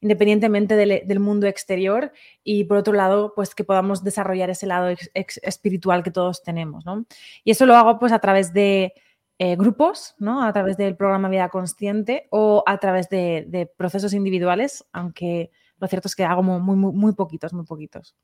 independientemente 0.00 0.76
del, 0.76 1.20
mundo 1.20 1.46
exterior, 1.46 2.12
y 2.42 2.64
por 2.64 2.78
otro 2.78 2.92
lado, 2.92 3.32
pues 3.34 3.54
que 3.54 3.64
podamos 3.64 4.02
desarrollar 4.02 4.50
ese 4.50 4.66
lado 4.66 4.88
espiritual 5.14 6.02
que 6.02 6.10
todos 6.10 6.42
tenemos, 6.42 6.84
¿no? 6.84 7.06
Y 7.44 7.52
eso 7.52 7.66
lo 7.66 7.76
hago 7.76 7.98
pues 7.98 8.12
a 8.12 8.18
través 8.18 8.52
de 8.52 8.94
eh, 9.38 9.56
grupos, 9.56 10.14
¿no? 10.18 10.42
A 10.42 10.52
través 10.52 10.76
del 10.76 10.96
programa 10.96 11.28
Vida 11.28 11.48
Consciente 11.48 12.26
o 12.30 12.62
a 12.66 12.78
través 12.78 13.08
de, 13.08 13.70
procesos 13.76 14.12
individuales, 14.12 14.84
aunque 14.92 15.50
lo 15.78 15.86
cierto 15.88 16.08
es 16.08 16.14
que 16.14 16.24
hago 16.24 16.42
muy, 16.42 16.76
muy, 16.76 16.92
muy 16.92 17.12
poquitos, 17.14 17.52
muy 17.52 17.64
poquitos. 17.64 18.14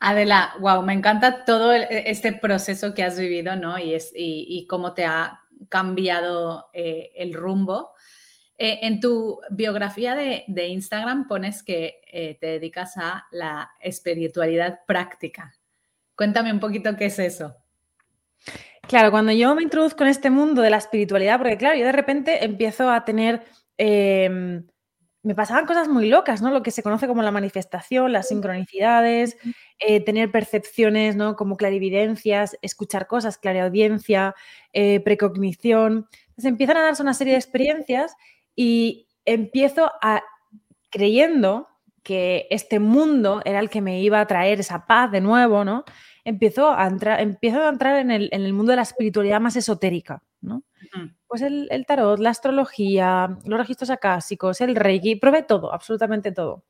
Adela, 0.00 0.54
wow, 0.60 0.82
me 0.82 0.92
encanta 0.92 1.44
todo 1.44 1.72
e, 1.72 2.04
este 2.06 2.32
proceso 2.32 2.94
que 2.94 3.02
has 3.02 3.18
vivido, 3.18 3.56
¿no? 3.56 3.78
Y, 3.78 3.94
es, 3.94 4.12
y, 4.14 4.66
cómo 4.68 4.94
te 4.94 5.04
ha 5.04 5.40
cambiado 5.68 6.70
eh, 6.72 7.10
el 7.16 7.34
rumbo. 7.34 7.92
Eh, 8.56 8.80
en 8.82 9.00
tu 9.00 9.40
biografía 9.50 10.14
de, 10.14 10.66
Instagram 10.68 11.28
pones 11.28 11.62
que 11.62 12.00
eh, 12.12 12.36
te 12.40 12.46
dedicas 12.46 12.96
a 12.96 13.26
la 13.30 13.70
espiritualidad 13.80 14.80
práctica. 14.86 15.54
Cuéntame 16.16 16.52
un 16.52 16.60
poquito 16.60 16.96
qué 16.96 17.06
es 17.06 17.18
eso. 17.18 17.56
Claro, 18.88 19.10
cuando 19.10 19.32
yo 19.32 19.54
me 19.54 19.62
introduzco 19.62 20.02
en 20.02 20.10
este 20.10 20.30
mundo 20.30 20.62
de 20.62 20.70
la 20.70 20.78
espiritualidad, 20.78 21.38
porque 21.38 21.56
claro, 21.56 21.76
yo 21.76 21.84
de 21.84 21.92
repente 21.92 22.44
empiezo 22.44 22.90
a 22.90 23.04
tener 23.04 23.44
em, 23.76 24.66
me 25.28 25.34
pasaban 25.34 25.66
cosas 25.66 25.88
muy 25.88 26.08
locas, 26.08 26.40
¿no? 26.40 26.50
Lo 26.50 26.62
que 26.62 26.70
se 26.70 26.82
conoce 26.82 27.06
como 27.06 27.20
la 27.20 27.30
manifestación, 27.30 28.12
las 28.12 28.28
sincronicidades, 28.28 29.36
eh, 29.78 30.00
tener 30.00 30.30
percepciones, 30.30 31.16
¿no? 31.16 31.36
Como 31.36 31.58
clarividencias, 31.58 32.56
escuchar 32.62 33.06
cosas, 33.06 33.36
clariaudiencia, 33.36 34.34
eh, 34.72 35.00
precognición. 35.00 36.08
Entonces 36.28 36.46
empiezan 36.46 36.78
a 36.78 36.82
darse 36.82 37.02
una 37.02 37.12
serie 37.12 37.34
de 37.34 37.40
experiencias 37.40 38.16
Y 38.56 39.06
empiezo 39.26 39.92
a 40.00 40.22
creyendo 40.88 41.68
que 42.02 42.46
este 42.48 42.78
mundo 42.80 43.42
era 43.44 43.60
el 43.60 43.68
que 43.68 43.82
me 43.82 44.00
iba 44.00 44.22
a 44.22 44.26
traer 44.26 44.60
esa 44.60 44.86
paz 44.86 45.10
de 45.12 45.20
nuevo, 45.20 45.62
¿no? 45.62 45.84
Empiezo 46.24 46.72
a 46.72 46.86
entrar, 46.86 47.20
empiezo 47.20 47.60
a 47.62 47.68
entrar 47.68 47.98
en 47.98 48.10
el, 48.10 48.52
mundo 48.54 48.72
de 48.72 48.76
la 48.76 48.82
espiritualidad 48.82 49.42
más 49.42 49.56
esotérica. 49.56 50.22
Pues 51.28 51.42
el, 51.42 51.84
tarot, 51.86 52.18
la 52.18 52.30
astrología, 52.30 53.38
los 53.44 53.58
registros 53.58 53.90
acásicos, 53.90 54.60
el 54.62 54.74
reiki, 54.74 55.16
probé 55.16 55.42
todo, 55.42 55.72
absolutamente 55.72 56.32
todo. 56.32 56.64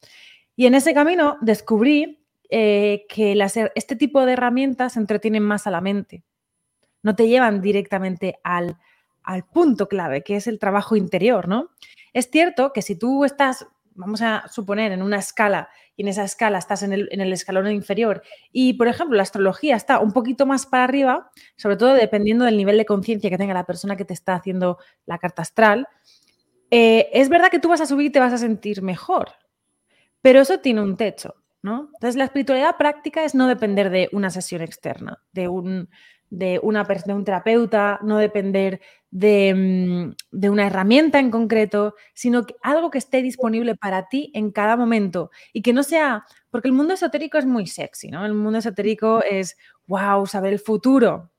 Y 0.57 0.67
en 0.67 0.75
ese 0.75 0.93
camino 0.93 1.39
descubrí 1.41 2.27
eh, 2.51 3.07
que 3.09 3.41
este 3.77 3.95
tipo 3.95 4.27
de 4.27 4.33
herramientas 4.33 4.97
entretienen 4.97 5.45
más 5.45 5.69
a 5.69 5.71
la 5.71 5.81
mente, 5.81 6.25
no 7.03 7.15
te 7.15 7.29
llevan 7.29 7.61
directamente 7.61 8.41
al, 8.43 8.77
al 9.23 9.45
punto 9.45 9.89
clave, 9.89 10.25
que 10.25 10.35
es 10.35 10.49
el 10.49 10.59
trabajo 10.59 10.97
interior, 10.97 11.47
¿no? 11.47 11.71
Es 12.13 12.29
cierto 12.31 12.73
que 12.73 12.83
si 12.83 12.97
tú 12.97 13.25
estás 13.25 13.67
vamos 13.99 14.23
a 14.23 14.47
suponer, 14.49 14.93
en 14.93 15.03
una 15.03 15.19
escala 15.19 15.69
y 15.97 16.03
en 16.03 16.09
esa 16.09 16.23
escala 16.23 16.59
estás 16.59 16.85
en 16.85 16.93
el, 16.93 17.33
escalón 17.33 17.71
inferior 17.73 18.23
y, 18.53 18.75
por 18.75 18.87
ejemplo, 18.87 19.17
la 19.17 19.25
astrología 19.25 19.75
está 19.75 19.99
un 19.99 20.13
poquito 20.13 20.47
más 20.47 20.67
para 20.67 20.85
arriba, 20.85 21.31
sobre 21.57 21.77
todo 21.77 21.95
dependiendo 21.95 22.45
del 22.45 22.57
nivel 22.57 22.79
de 22.79 22.87
conciencia 22.87 23.29
que 23.29 23.37
tenga 23.37 23.55
la 23.55 23.67
persona 23.67 23.97
que 23.97 24.05
te 24.05 24.15
está 24.15 24.35
haciendo 24.35 24.79
la 25.05 25.19
carta 25.19 25.43
astral, 25.43 25.89
eh, 26.71 27.09
es 27.13 27.29
verdad 27.29 27.51
que 27.51 27.59
tú 27.59 27.69
vas 27.69 27.81
a 27.81 27.87
subir 27.87 28.07
y 28.07 28.11
te 28.11 28.21
vas 28.21 28.33
a 28.33 28.39
sentir 28.39 28.83
mejor, 28.83 29.33
pero 30.23 30.41
eso 30.41 30.61
tiene 30.61 30.81
un 30.81 30.97
techo, 30.97 31.35
¿no? 31.63 31.91
Entonces, 31.95 32.15
la 32.15 32.25
espiritualidad 32.25 32.77
práctica 32.77 33.25
es 33.25 33.35
no 33.35 33.49
depender 33.49 33.91
de 33.91 34.09
una 34.13 34.31
sesión 34.31 34.63
externa, 34.63 35.23
de 35.33 35.49
un, 35.49 35.89
de, 36.31 36.61
una, 36.63 36.85
de 36.85 37.13
un 37.15 37.25
terapeuta, 37.25 37.99
no 38.03 38.19
depender 38.19 38.81
Mm, 39.11 40.11
de, 40.33 40.51
una 40.51 40.67
herramienta 40.67 41.19
en 41.19 41.31
concreto, 41.31 41.95
sino 42.15 42.45
que 42.45 42.55
algo 42.63 42.91
que 42.91 42.99
esté 42.99 43.23
disponible 43.23 43.75
para 43.75 44.09
ti 44.09 44.31
en 44.35 44.51
cada 44.51 44.77
momento 44.77 45.31
y 45.53 45.63
que 45.63 45.73
no 45.73 45.83
sea, 45.83 46.27
porque 46.51 46.69
el 46.69 46.75
mundo 46.75 46.95
esotérico 46.95 47.39
es 47.39 47.47
muy 47.47 47.67
sexy, 47.67 48.11
¿no? 48.11 48.27
El 48.27 48.35
mundo 48.35 48.59
esotérico 48.59 49.23
es, 49.25 49.57
wow, 49.87 50.27
saber 50.27 50.53
el 50.53 50.59
futuro. 50.59 51.31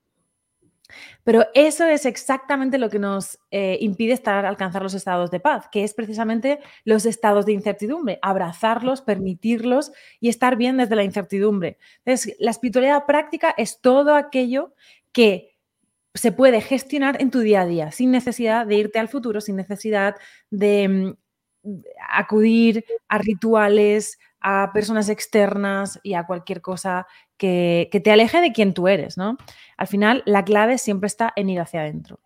Pero 1.23 1.45
eso 1.53 1.85
es 1.85 2.05
exactamente 2.05 2.77
lo 2.77 2.89
que 2.89 2.99
nos 2.99 3.39
eh, 3.51 3.77
impide 3.81 4.13
estar, 4.13 4.45
alcanzar 4.45 4.81
los 4.81 4.93
estados 4.93 5.31
de 5.31 5.39
paz, 5.39 5.67
que 5.71 5.83
es 5.83 5.93
precisamente 5.93 6.59
los 6.83 7.05
estados 7.05 7.45
de 7.45 7.53
incertidumbre, 7.53 8.19
abrazarlos, 8.21 9.01
permitirlos 9.01 9.91
y 10.19 10.29
estar 10.29 10.55
bien 10.55 10.77
desde 10.77 10.95
la 10.95 11.03
incertidumbre. 11.03 11.77
Entonces, 12.05 12.35
la 12.39 12.51
espiritualidad 12.51 13.05
práctica 13.05 13.53
es 13.57 13.81
todo 13.81 14.15
aquello 14.15 14.73
que 15.11 15.55
se 16.13 16.31
puede 16.31 16.61
gestionar 16.61 17.21
en 17.21 17.31
tu 17.31 17.39
día 17.39 17.61
a 17.61 17.65
día, 17.65 17.91
sin 17.91 18.11
necesidad 18.11 18.65
de 18.65 18.75
irte 18.75 18.99
al 18.99 19.09
futuro, 19.09 19.41
sin 19.41 19.55
necesidad 19.55 20.15
de 20.49 21.15
mm, 21.63 21.79
acudir 22.11 22.83
a 23.07 23.17
rituales, 23.19 24.17
a 24.41 24.71
personas 24.73 25.09
externas 25.09 25.99
y 26.01 26.13
a 26.13 26.25
cualquier 26.25 26.61
cosa 26.61 27.07
que, 27.39 27.89
te 28.03 28.11
aleje 28.11 28.41
de 28.41 28.51
quien 28.51 28.75
tú 28.75 28.87
eres, 28.87 29.17
¿no? 29.17 29.37
Al 29.77 29.87
final, 29.87 30.21
la 30.25 30.45
clave 30.45 30.77
siempre 30.77 31.07
está 31.07 31.33
en 31.35 31.49
ir 31.49 31.59
hacia 31.59 31.81
adentro. 31.81 32.19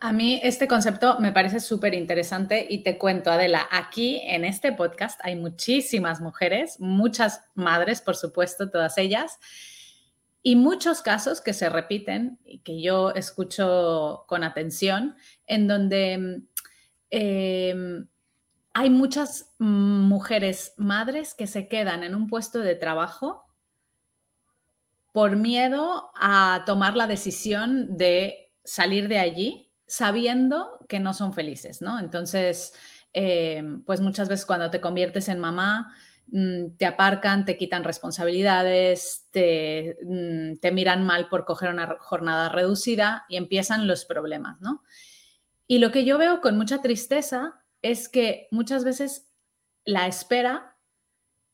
A 0.00 0.14
mí 0.14 0.40
este 0.42 0.66
concepto 0.66 1.20
me 1.20 1.30
parece 1.30 1.60
súper 1.60 1.92
interesante 1.92 2.66
y 2.68 2.82
te 2.82 2.96
cuento, 2.96 3.30
Adela, 3.30 3.68
aquí 3.70 4.22
en 4.24 4.46
este 4.46 4.72
podcast 4.72 5.20
hay 5.22 5.36
muchísimas 5.36 6.22
mujeres, 6.22 6.80
muchas 6.80 7.44
madres, 7.54 8.00
por 8.00 8.16
supuesto, 8.16 8.70
todas 8.70 8.96
ellas, 8.96 9.38
y 10.42 10.56
muchos 10.56 11.02
casos 11.02 11.42
que 11.42 11.52
se 11.52 11.68
repiten 11.68 12.38
y 12.46 12.60
que 12.60 12.80
yo 12.80 13.10
escucho 13.10 14.24
con 14.26 14.42
atención, 14.42 15.16
en 15.46 15.68
donde 15.68 16.42
em, 17.10 18.06
hay 18.74 18.90
muchas 18.90 19.54
mujeres 19.58 20.74
madres 20.76 21.34
que 21.34 21.46
se 21.46 21.68
quedan 21.68 22.02
en 22.04 22.14
un 22.14 22.26
puesto 22.28 22.58
de 22.58 22.74
trabajo 22.74 23.44
por 25.12 25.36
miedo 25.36 26.10
a 26.20 26.64
tomar 26.66 26.96
la 26.96 27.06
decisión 27.06 27.96
de 27.96 28.52
salir 28.64 29.08
de 29.08 29.18
allí 29.18 29.72
sabiendo 29.86 30.78
que 30.88 30.98
no 30.98 31.14
son 31.14 31.32
felices, 31.32 31.80
¿no? 31.80 31.98
Entonces, 31.98 32.74
em, 33.12 33.82
pues 33.84 34.00
muchas 34.00 34.28
veces 34.28 34.44
cuando 34.44 34.70
te 34.70 34.80
conviertes 34.80 35.28
en 35.28 35.38
mamá, 35.38 35.94
Mm, 36.28 36.76
te 36.78 36.86
aparcan, 36.86 37.44
te 37.44 37.56
quitan 37.56 37.84
responsabilidades, 37.84 39.28
mm, 39.34 40.56
te, 40.60 40.72
miran 40.72 41.04
mal 41.04 41.28
por 41.28 41.44
coger 41.44 41.70
una 41.70 41.96
jornada 42.00 42.48
reducida 42.48 43.26
y 43.28 43.36
empiezan 43.36 43.86
los 43.86 44.04
problemas, 44.04 44.60
¿no? 44.60 44.82
Y 45.66 45.78
lo 45.78 45.90
que 45.92 46.04
yo 46.04 46.18
veo 46.18 46.40
con 46.40 46.56
mucha 46.56 46.80
tristeza 46.82 47.62
es 47.84 48.08
que 48.08 48.48
muchas 48.50 48.82
veces 48.82 49.28
la 49.84 50.06
espera 50.06 50.78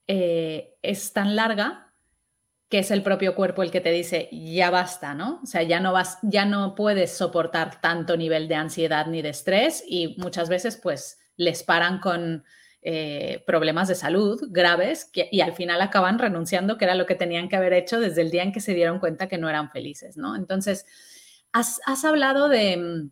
eh, 0.06 0.76
es 0.80 1.12
tan 1.12 1.34
larga 1.34 1.92
que 2.68 2.78
es 2.78 2.92
el 2.92 3.02
propio 3.02 3.34
cuerpo 3.34 3.64
el 3.64 3.72
que 3.72 3.80
te 3.80 3.90
dice 3.90 4.28
ya 4.30 4.70
basta, 4.70 5.12
¿no? 5.12 5.40
O 5.42 5.46
sea, 5.46 5.64
ya 5.64 5.80
no 5.80 5.92
vas, 5.92 6.18
ya 6.22 6.44
no 6.44 6.76
puedes 6.76 7.10
soportar 7.16 7.80
tanto 7.80 8.16
nivel 8.16 8.46
de 8.46 8.54
ansiedad 8.54 9.06
ni 9.08 9.22
de 9.22 9.30
estrés 9.30 9.82
y 9.84 10.14
muchas 10.18 10.48
veces 10.48 10.76
pues 10.76 11.18
les 11.36 11.64
paran 11.64 11.98
con 11.98 12.44
eh, 12.82 13.42
problemas 13.44 13.88
de 13.88 13.96
salud 13.96 14.40
graves 14.50 15.10
y 15.12 15.40
al 15.40 15.54
final 15.54 15.82
acaban 15.82 16.20
renunciando, 16.20 16.78
que 16.78 16.84
era 16.84 16.94
lo 16.94 17.06
que 17.06 17.16
tenían 17.16 17.48
que 17.48 17.56
haber 17.56 17.72
hecho 17.72 17.98
desde 17.98 18.22
el 18.22 18.30
día 18.30 18.44
en 18.44 18.52
que 18.52 18.60
se 18.60 18.72
dieron 18.72 19.00
cuenta 19.00 19.26
que 19.26 19.36
no 19.36 19.48
eran 19.48 19.68
felices, 19.68 20.16
¿no? 20.16 20.36
Entonces, 20.36 20.86
has, 21.52 22.04
hablado 22.04 22.48
de, 22.48 22.76
mm, 22.76 23.10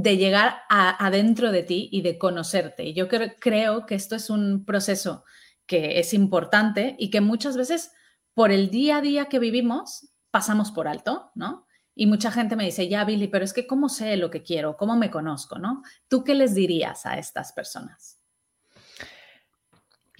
de 0.00 0.16
llegar 0.16 0.60
adentro 0.68 1.50
de 1.50 1.64
ti 1.64 1.88
y 1.90 2.02
de 2.02 2.18
conocerte. 2.18 2.94
Yo 2.94 3.08
creo 3.08 3.84
que 3.84 3.96
esto 3.96 4.14
es 4.14 4.30
un 4.30 4.64
proceso 4.64 5.24
que 5.66 5.98
es 5.98 6.14
importante 6.14 6.94
y 7.00 7.10
que 7.10 7.20
muchas 7.20 7.56
veces 7.56 7.90
por 8.32 8.52
el 8.52 8.70
día 8.70 8.98
a 8.98 9.00
día 9.00 9.24
que 9.24 9.40
vivimos 9.40 10.12
pasamos 10.30 10.70
por 10.70 10.86
alto, 10.86 11.32
¿no? 11.34 11.66
Y 11.96 12.06
mucha 12.06 12.30
gente 12.30 12.54
me 12.54 12.64
dice, 12.64 12.88
ya, 12.88 13.04
Billy, 13.04 13.26
pero 13.26 13.44
es 13.44 13.52
que 13.52 13.66
¿cómo 13.66 13.88
sé 13.88 14.16
lo 14.16 14.30
que 14.30 14.44
quiero? 14.44 14.76
¿Cómo 14.76 14.96
me 14.96 15.10
conozco? 15.10 15.58
¿no? 15.58 15.82
¿Tú 16.06 16.22
qué 16.22 16.36
les 16.36 16.54
dirías 16.54 17.04
a 17.04 17.18
estas 17.18 17.52
personas? 17.52 18.20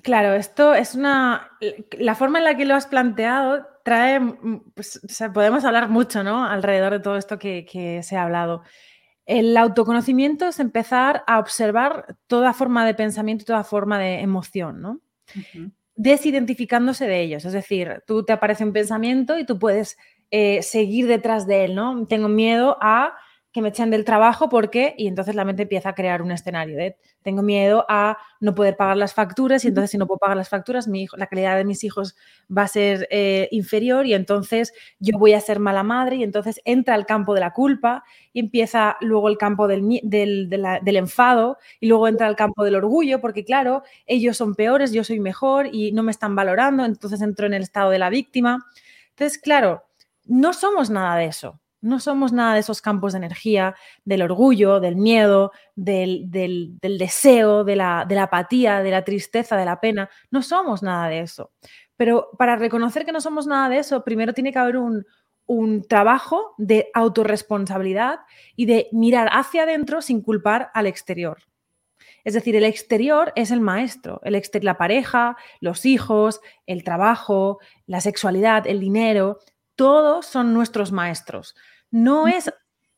Claro, 0.02 0.34
esto 0.34 0.74
es 0.74 0.96
una... 0.96 1.52
La 2.00 2.16
forma 2.16 2.38
en 2.38 2.44
la 2.44 2.56
que 2.56 2.64
lo 2.64 2.74
has 2.74 2.88
planteado 2.88 3.64
trae... 3.84 4.20
Pues, 4.74 5.00
podemos 5.32 5.64
hablar 5.64 5.88
mucho, 5.88 6.24
¿no? 6.24 6.44
Alrededor 6.44 6.94
de 6.94 7.00
todo 7.00 7.16
esto 7.16 7.38
que, 7.38 8.00
se 8.02 8.16
ha 8.16 8.24
hablado. 8.24 8.64
El 9.28 9.54
autoconocimiento 9.58 10.48
es 10.48 10.58
empezar 10.58 11.22
a 11.26 11.38
observar 11.38 12.16
toda 12.28 12.54
forma 12.54 12.86
de 12.86 12.94
pensamiento 12.94 13.42
y 13.42 13.44
toda 13.44 13.62
forma 13.62 13.98
de 13.98 14.20
emoción, 14.20 14.80
¿no? 14.80 15.00
Desidentificándose 15.96 17.06
de 17.06 17.20
ellos. 17.20 17.44
Es 17.44 17.52
decir, 17.52 18.02
tú 18.06 18.24
te 18.24 18.32
aparece 18.32 18.64
un 18.64 18.72
pensamiento 18.72 19.38
y 19.38 19.44
tú 19.44 19.58
puedes 19.58 19.98
eh, 20.30 20.62
seguir 20.62 21.06
detrás 21.06 21.46
de 21.46 21.66
él, 21.66 21.74
¿no? 21.74 22.06
Tengo 22.06 22.28
miedo 22.28 22.78
a 22.80 23.18
que 23.58 23.62
me 23.62 23.70
echen 23.70 23.90
del 23.90 24.04
trabajo 24.04 24.48
porque, 24.48 24.94
y 24.96 25.08
entonces 25.08 25.34
la 25.34 25.44
mente 25.44 25.62
empieza 25.62 25.88
a 25.88 25.94
crear 25.94 26.22
un 26.22 26.30
escenario 26.30 26.76
de, 26.76 26.96
tengo 27.22 27.42
miedo 27.42 27.84
a 27.88 28.16
no 28.40 28.54
poder 28.54 28.76
pagar 28.76 28.96
las 28.96 29.14
facturas 29.14 29.64
y 29.64 29.68
entonces 29.68 29.90
si 29.90 29.98
no 29.98 30.06
puedo 30.06 30.18
pagar 30.18 30.36
las 30.36 30.48
facturas, 30.48 30.86
mi 30.86 31.02
hijo, 31.02 31.16
la 31.16 31.26
calidad 31.26 31.56
de 31.56 31.64
mis 31.64 31.82
hijos 31.82 32.16
va 32.56 32.62
a 32.62 32.68
ser 32.68 33.08
eh, 33.10 33.48
inferior 33.50 34.06
y 34.06 34.14
entonces 34.14 34.72
yo 35.00 35.18
voy 35.18 35.32
a 35.32 35.40
ser 35.40 35.58
mala 35.58 35.82
madre 35.82 36.16
y 36.16 36.22
entonces 36.22 36.60
entra 36.64 36.94
el 36.94 37.04
campo 37.04 37.34
de 37.34 37.40
la 37.40 37.52
culpa 37.52 38.04
y 38.32 38.40
empieza 38.40 38.96
luego 39.00 39.28
el 39.28 39.38
campo 39.38 39.66
del, 39.66 39.82
del 40.08 40.96
enfado 40.96 41.58
y 41.80 41.88
luego 41.88 42.06
entra 42.06 42.28
el 42.28 42.36
campo 42.36 42.64
del 42.64 42.76
orgullo 42.76 43.20
porque 43.20 43.44
claro, 43.44 43.82
ellos 44.06 44.36
son 44.36 44.54
peores, 44.54 44.92
yo 44.92 45.02
soy 45.02 45.18
mejor 45.18 45.68
y 45.72 45.90
no 45.90 46.04
me 46.04 46.12
están 46.12 46.36
valorando, 46.36 46.84
entonces 46.84 47.20
entro 47.22 47.46
en 47.46 47.54
el 47.54 47.62
estado 47.62 47.90
de 47.90 47.98
la 47.98 48.08
víctima. 48.08 48.64
Entonces, 49.10 49.38
claro, 49.38 49.84
no 50.24 50.52
somos 50.52 50.90
nada 50.90 51.16
de 51.16 51.26
eso. 51.26 51.60
No 51.80 52.00
somos 52.00 52.32
nada 52.32 52.54
de 52.54 52.60
esos 52.60 52.82
campos 52.82 53.12
de 53.12 53.18
energía, 53.18 53.74
del 54.04 54.22
orgullo, 54.22 54.80
del 54.80 54.96
miedo, 54.96 55.52
del, 55.76 56.28
deseo, 56.80 57.64
de 57.64 57.76
la, 57.76 58.04
de 58.08 58.14
la 58.14 58.24
apatía, 58.24 58.82
de 58.82 58.90
la 58.90 59.04
tristeza, 59.04 59.56
de 59.56 59.64
la 59.64 59.80
pena. 59.80 60.10
No 60.30 60.42
somos 60.42 60.82
nada 60.82 61.08
de 61.08 61.20
eso. 61.20 61.52
Pero 61.96 62.30
para 62.38 62.56
reconocer 62.56 63.04
que 63.04 63.12
no 63.12 63.20
somos 63.20 63.46
nada 63.46 63.68
de 63.68 63.78
eso, 63.78 64.04
primero 64.04 64.32
tiene 64.32 64.52
que 64.52 64.58
haber 64.58 64.76
un, 64.76 65.04
un 65.48 65.82
trabajo 65.82 66.54
de 66.58 66.90
autorresponsabilidad 66.94 68.20
y 68.54 68.66
de 68.66 68.88
mirar 68.92 69.30
hacia 69.32 69.62
adentro 69.62 70.02
sin 70.02 70.20
culpar 70.20 70.70
al 70.74 70.86
exterior. 70.86 71.38
Es 72.22 72.34
decir, 72.34 72.54
el 72.56 72.64
exterior 72.64 73.32
es 73.36 73.50
el 73.50 73.62
maestro, 73.62 74.20
el 74.22 74.40
la 74.60 74.76
pareja, 74.76 75.36
los 75.60 75.86
hijos, 75.86 76.40
el 76.66 76.84
trabajo, 76.84 77.58
la 77.86 78.02
sexualidad, 78.02 78.66
el 78.66 78.80
dinero, 78.80 79.38
todos 79.78 80.26
son 80.26 80.52
nuestros 80.52 80.90
maestros. 80.90 81.54
No 81.92 82.26
es 82.26 82.52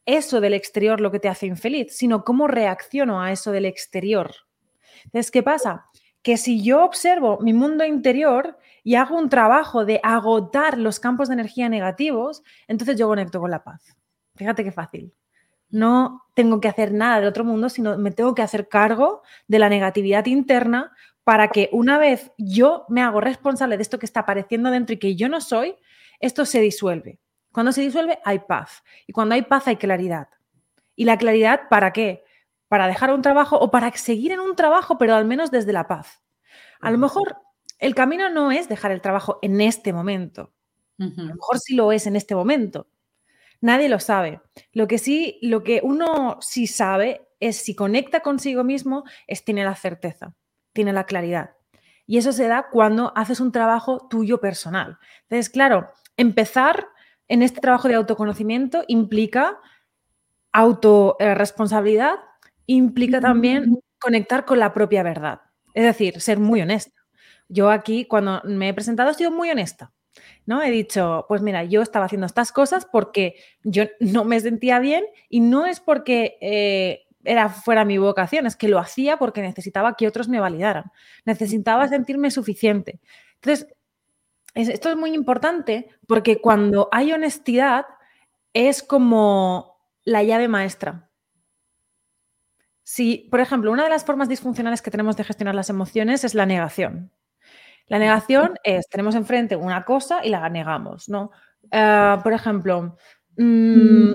eso 0.06 0.40
del 0.40 0.54
exterior 0.54 0.99
lo 1.02 1.10
que 1.10 1.20
te 1.20 1.28
hace 1.28 1.44
infeliz, 1.44 1.94
sino 1.94 2.25
cómo 2.25 2.49
reacciono 2.49 3.20
a 3.20 3.32
eso 3.32 3.52
del 3.52 3.66
exterior. 3.66 4.32
Entonces, 5.04 5.30
¿qué 5.30 5.42
pasa? 5.42 5.84
Que 6.22 6.38
si 6.38 6.62
yo 6.62 6.82
observo 6.82 7.38
mi 7.42 7.52
mundo 7.52 7.84
interior 7.84 8.56
y 8.82 8.94
hago 8.94 9.18
un 9.18 9.28
trabajo 9.28 9.84
de 9.84 10.00
agotar 10.02 10.78
los 10.78 11.00
campos 11.00 11.28
de 11.28 11.34
energía 11.34 11.68
negativos, 11.68 12.42
entonces 12.66 12.96
yo 12.96 13.08
conecto 13.08 13.40
con 13.40 13.50
la 13.50 13.62
paz. 13.62 13.94
Fíjate 14.37 14.64
qué 14.64 14.72
fácil. 14.72 15.12
No 15.68 16.22
tengo 16.32 16.62
que 16.62 16.68
hacer 16.68 16.92
nada 16.94 17.18
del 17.18 17.28
otro 17.28 17.44
mundo, 17.44 17.68
sino 17.68 17.99
me 17.99 18.10
tengo 18.10 18.34
que 18.34 18.40
hacer 18.40 18.68
cargo 18.68 19.20
de 19.49 19.58
la 19.58 19.68
negatividad 19.68 20.25
interna 20.25 20.92
para 21.25 21.49
que 21.49 21.68
una 21.72 21.99
vez 21.99 22.32
yo 22.38 22.87
me 22.88 23.02
hago 23.02 23.20
responsable 23.20 23.76
de 23.76 23.82
esto 23.82 23.99
que 23.99 24.06
está 24.06 24.20
apareciendo 24.20 24.70
dentro 24.70 24.94
y 24.94 24.99
que 24.99 25.14
yo 25.14 25.28
no 25.28 25.42
soy, 25.42 25.76
esto 26.20 26.44
se 26.44 26.60
disuelve. 26.60 27.18
Cuando 27.52 27.72
se 27.72 27.80
disuelve 27.80 28.20
hay 28.24 28.40
paz 28.40 28.84
y 29.06 29.12
cuando 29.12 29.34
hay 29.34 29.42
paz 29.42 29.66
hay 29.66 29.76
claridad. 29.76 30.28
¿Y 30.94 31.04
la 31.04 31.18
claridad 31.18 31.62
para 31.68 31.92
qué? 31.92 32.24
Para 32.68 32.86
dejar 32.86 33.12
un 33.12 33.22
trabajo 33.22 33.58
o 33.58 33.70
para 33.70 33.90
seguir 33.92 34.32
en 34.32 34.40
un 34.40 34.54
trabajo, 34.54 34.98
pero 34.98 35.14
al 35.14 35.24
menos 35.24 35.50
desde 35.50 35.72
la 35.72 35.88
paz. 35.88 36.22
A 36.80 36.90
lo 36.90 36.98
mejor 36.98 37.36
el 37.78 37.94
camino 37.94 38.28
no 38.28 38.52
es 38.52 38.68
dejar 38.68 38.92
el 38.92 39.00
trabajo 39.00 39.38
en 39.42 39.60
este 39.60 39.92
momento. 39.92 40.52
A 40.98 41.04
lo 41.04 41.34
mejor 41.34 41.58
sí 41.58 41.74
lo 41.74 41.92
es 41.92 42.06
en 42.06 42.14
este 42.14 42.34
momento. 42.34 42.86
Nadie 43.62 43.88
lo 43.88 43.98
sabe. 43.98 44.40
Lo 44.72 44.86
que 44.86 44.98
sí, 44.98 45.38
lo 45.40 45.62
que 45.62 45.80
uno 45.82 46.38
sí 46.40 46.66
sabe 46.66 47.26
es 47.40 47.56
si 47.56 47.74
conecta 47.74 48.20
consigo 48.20 48.64
mismo, 48.64 49.04
es 49.26 49.44
tiene 49.44 49.64
la 49.64 49.74
certeza, 49.74 50.34
tiene 50.74 50.92
la 50.92 51.04
claridad. 51.04 51.52
Y 52.06 52.18
eso 52.18 52.32
se 52.32 52.48
da 52.48 52.68
cuando 52.70 53.16
haces 53.16 53.40
un 53.40 53.52
trabajo 53.52 54.08
tuyo 54.08 54.40
personal. 54.40 54.98
Entonces, 55.22 55.48
claro, 55.48 55.90
empezar 56.20 56.88
en 57.28 57.42
este 57.42 57.60
trabajo 57.60 57.88
de 57.88 57.94
autoconocimiento 57.94 58.84
implica 58.88 59.58
autorresponsabilidad, 60.52 62.16
implica 62.66 63.20
también 63.20 63.78
conectar 63.98 64.44
con 64.44 64.58
la 64.58 64.72
propia 64.72 65.02
verdad. 65.02 65.40
Es 65.74 65.84
decir, 65.84 66.20
ser 66.20 66.38
muy 66.38 66.60
honesta. 66.60 67.00
Yo 67.48 67.70
aquí, 67.70 68.04
cuando 68.04 68.42
me 68.44 68.68
he 68.68 68.74
presentado, 68.74 69.10
he 69.10 69.14
sido 69.14 69.30
muy 69.30 69.50
honesta. 69.50 69.92
¿no? 70.44 70.62
He 70.62 70.70
dicho, 70.70 71.24
pues 71.28 71.40
mira, 71.40 71.64
yo 71.64 71.82
estaba 71.82 72.06
haciendo 72.06 72.26
estas 72.26 72.52
cosas 72.52 72.84
porque 72.84 73.36
yo 73.62 73.84
no 74.00 74.24
me 74.24 74.40
sentía 74.40 74.78
bien 74.78 75.04
y 75.28 75.40
no 75.40 75.66
es 75.66 75.80
porque 75.80 76.36
eh, 76.40 77.06
era 77.24 77.48
fuera 77.48 77.84
mi 77.84 77.98
vocación, 77.98 78.46
es 78.46 78.56
que 78.56 78.68
lo 78.68 78.78
hacía 78.78 79.16
porque 79.16 79.40
necesitaba 79.42 79.94
que 79.94 80.08
otros 80.08 80.28
me 80.28 80.40
validaran, 80.40 80.84
necesitaba 81.24 81.88
sentirme 81.88 82.30
suficiente. 82.30 83.00
Entonces, 83.36 83.68
esto 84.54 84.90
es 84.90 84.97
muy 84.97 85.14
importante 85.14 85.88
porque 86.07 86.40
cuando 86.40 86.88
hay 86.92 87.12
honestidad 87.12 87.87
es 88.52 88.83
como 88.83 89.78
la 90.04 90.23
llave 90.23 90.49
maestra. 90.49 91.11
Si, 92.83 93.28
por 93.30 93.40
ejemplo, 93.40 93.71
una 93.71 93.85
de 93.85 93.90
las 93.90 94.04
formas 94.04 94.28
disfuncionales 94.28 94.83
que 94.83 94.90
tenemos 94.90 95.16
de 95.16 95.25
gestionar 95.25 95.54
las 95.54 95.71
emociones 95.71 96.25
es 96.25 96.35
la 96.35 96.47
negación. 96.47 97.12
La 97.87 97.99
negación 97.99 98.54
es, 98.64 98.88
tenemos 98.88 99.14
enfrente 99.14 99.57
una 99.57 99.85
cosa 99.85 100.25
y 100.25 100.28
la 100.30 100.49
negamos, 100.49 101.09
¿no? 101.09 101.30
Ah, 101.73 102.21
por 102.23 102.33
ejemplo, 102.33 102.97
mm, 103.37 104.12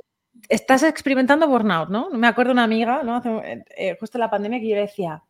estás 0.49 0.83
experimentando 0.83 1.47
burnout, 1.47 1.89
¿no? 1.89 2.09
Me 2.09 2.27
acuerdo 2.27 2.51
una 2.51 2.63
amiga, 2.63 3.03
¿no? 3.03 3.21
Eh, 3.23 3.97
justo 3.99 4.17
en 4.17 4.21
la 4.21 4.29
pandemia 4.29 4.59
que 4.59 4.69
yo 4.69 4.75
le 4.75 4.81
decía, 4.81 5.23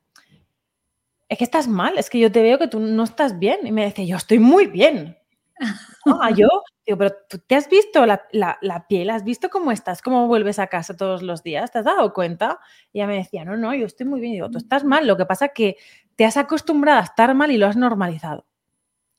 es 1.30 1.38
que 1.38 1.44
estás 1.44 1.68
mal, 1.68 1.98
es 1.98 2.10
que 2.10 2.20
yo 2.20 2.32
te 2.32 2.42
veo 2.42 2.60
que 2.60 2.68
tú 2.68 2.80
no 2.80 3.04
estás 3.04 3.40
bien. 3.40 3.66
Y 3.66 3.72
me 3.72 3.84
decía, 3.84 4.06
yo 4.06 4.18
estoy 4.18 4.40
muy 4.40 4.68
bien. 4.68 5.18
Ah, 6.22 6.30
yo, 6.30 6.48
digo, 6.86 7.00
pero 7.00 7.16
tú 7.28 7.40
te 7.40 7.56
has 7.56 7.68
visto 7.68 8.06
la, 8.06 8.86
piel, 8.88 9.10
has 9.10 9.24
visto 9.24 9.50
cómo 9.50 9.72
estás, 9.72 10.04
cómo 10.04 10.28
vuelves 10.28 10.60
a 10.60 10.68
casa 10.68 10.96
todos 10.96 11.24
los 11.24 11.42
días, 11.42 11.72
¿te 11.72 11.80
has 11.80 11.86
dado 11.86 12.14
cuenta? 12.14 12.60
Y 12.94 13.00
ella 13.00 13.08
me 13.08 13.16
decía, 13.16 13.44
no, 13.44 13.58
no, 13.58 13.74
yo 13.74 13.88
estoy 13.88 14.06
muy 14.06 14.20
bien. 14.20 14.34
Y 14.34 14.36
digo, 14.36 14.52
tú 14.52 14.60
estás 14.60 14.84
mal, 14.84 15.08
lo 15.08 15.18
que 15.18 15.26
pasa 15.26 15.46
es 15.46 15.52
que 15.56 15.78
te 16.16 16.26
has 16.26 16.38
acostumbrado 16.38 17.00
a 17.00 17.06
estar 17.06 17.34
mal 17.34 17.50
y 17.50 17.58
lo 17.58 17.66
has 17.66 17.76
normalizado. 17.76 18.46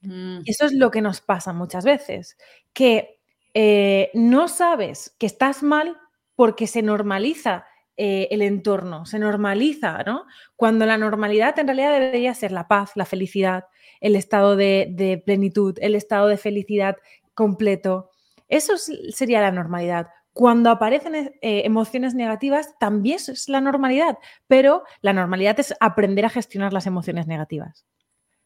Mm. 0.02 0.42
Eso 0.44 0.66
es 0.66 0.74
lo 0.74 0.92
que 0.92 1.02
nos 1.02 1.20
pasa 1.20 1.52
muchas 1.52 1.84
veces, 1.84 2.38
que 2.72 3.18
eh, 3.54 4.10
no 4.14 4.46
sabes 4.46 5.16
que 5.18 5.26
estás 5.26 5.64
mal 5.64 5.96
porque 6.36 6.68
se 6.68 6.82
normaliza 6.82 7.66
eh, 7.98 8.28
el 8.30 8.42
entorno, 8.42 9.06
se 9.06 9.18
normaliza, 9.18 10.02
¿no? 10.02 10.26
Cuando 10.54 10.84
la 10.84 10.98
normalidad 10.98 11.58
en 11.58 11.66
realidad 11.66 11.92
debería 11.92 12.34
ser 12.34 12.52
la 12.52 12.68
paz, 12.68 12.92
la 12.94 13.06
felicidad, 13.06 13.64
el 14.02 14.16
estado 14.16 14.54
de, 14.54 15.22
plenitud, 15.24 15.78
el 15.80 15.94
estado 15.94 16.28
de 16.28 16.36
felicidad 16.36 16.96
completo. 17.32 18.10
Eso 18.48 18.74
sería 18.76 19.40
la 19.40 19.50
normalidad. 19.50 20.08
Cuando 20.34 20.68
aparecen 20.68 21.14
eh, 21.14 21.32
emociones 21.40 22.14
negativas, 22.14 22.78
también 22.78 23.16
es 23.16 23.48
la 23.48 23.62
normalidad, 23.62 24.18
pero 24.46 24.82
la 25.00 25.14
normalidad 25.14 25.58
es 25.58 25.74
aprender 25.80 26.26
a 26.26 26.30
gestionar 26.30 26.74
las 26.74 26.86
emociones 26.86 27.26
negativas, 27.26 27.86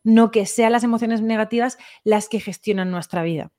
no 0.05 0.31
que 0.31 0.47
sean 0.47 0.71
las 0.71 0.85
emociones 0.85 1.23
negativas 1.23 1.77
las 2.05 2.29
que 2.29 2.39
gestionan 2.39 2.93
nuestra 2.93 3.25
vida, 3.25 3.51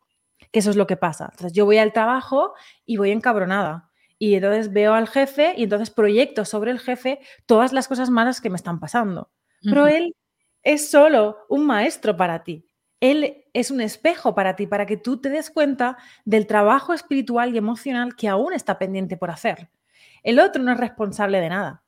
que 0.53 0.59
eso 0.59 0.69
es 0.69 0.77
lo 0.77 0.87
que 0.87 0.95
pasa. 0.95 1.33
Yo 1.51 1.65
voy 1.65 1.79
al 1.79 1.91
trabajo 1.91 2.53
y 2.85 2.95
voy 2.95 3.11
encabronada, 3.11 3.90
y 4.21 4.35
entonces 4.35 4.71
veo 4.71 4.93
al 4.93 5.07
jefe 5.07 5.55
y 5.57 5.63
entonces 5.63 5.89
proyecto 5.89 6.45
sobre 6.45 6.69
el 6.69 6.79
jefe 6.79 7.19
todas 7.47 7.73
las 7.73 7.87
cosas 7.87 8.11
malas 8.11 8.39
que 8.39 8.51
me 8.51 8.55
están 8.55 8.79
pasando. 8.79 9.31
Pero 9.63 9.87
él 9.87 10.15
es 10.61 10.91
solo 10.91 11.39
un 11.49 11.65
maestro 11.65 12.15
para 12.15 12.43
ti. 12.43 12.67
Él 12.99 13.45
es 13.51 13.71
un 13.71 13.81
espejo 13.81 14.35
para 14.35 14.55
ti, 14.55 14.67
para 14.67 14.85
que 14.85 14.95
tú 14.95 15.19
te 15.19 15.29
des 15.29 15.49
cuenta 15.49 15.97
del 16.23 16.45
trabajo 16.45 16.93
espiritual 16.93 17.55
y 17.55 17.57
emocional 17.57 18.15
que 18.15 18.27
aún 18.27 18.53
está 18.53 18.77
pendiente 18.77 19.17
por 19.17 19.31
hacer. 19.31 19.71
El 20.21 20.39
otro 20.39 20.61
no 20.61 20.71
es 20.71 20.77
responsable 20.77 21.41
de 21.41 21.49
nada. 21.49 21.83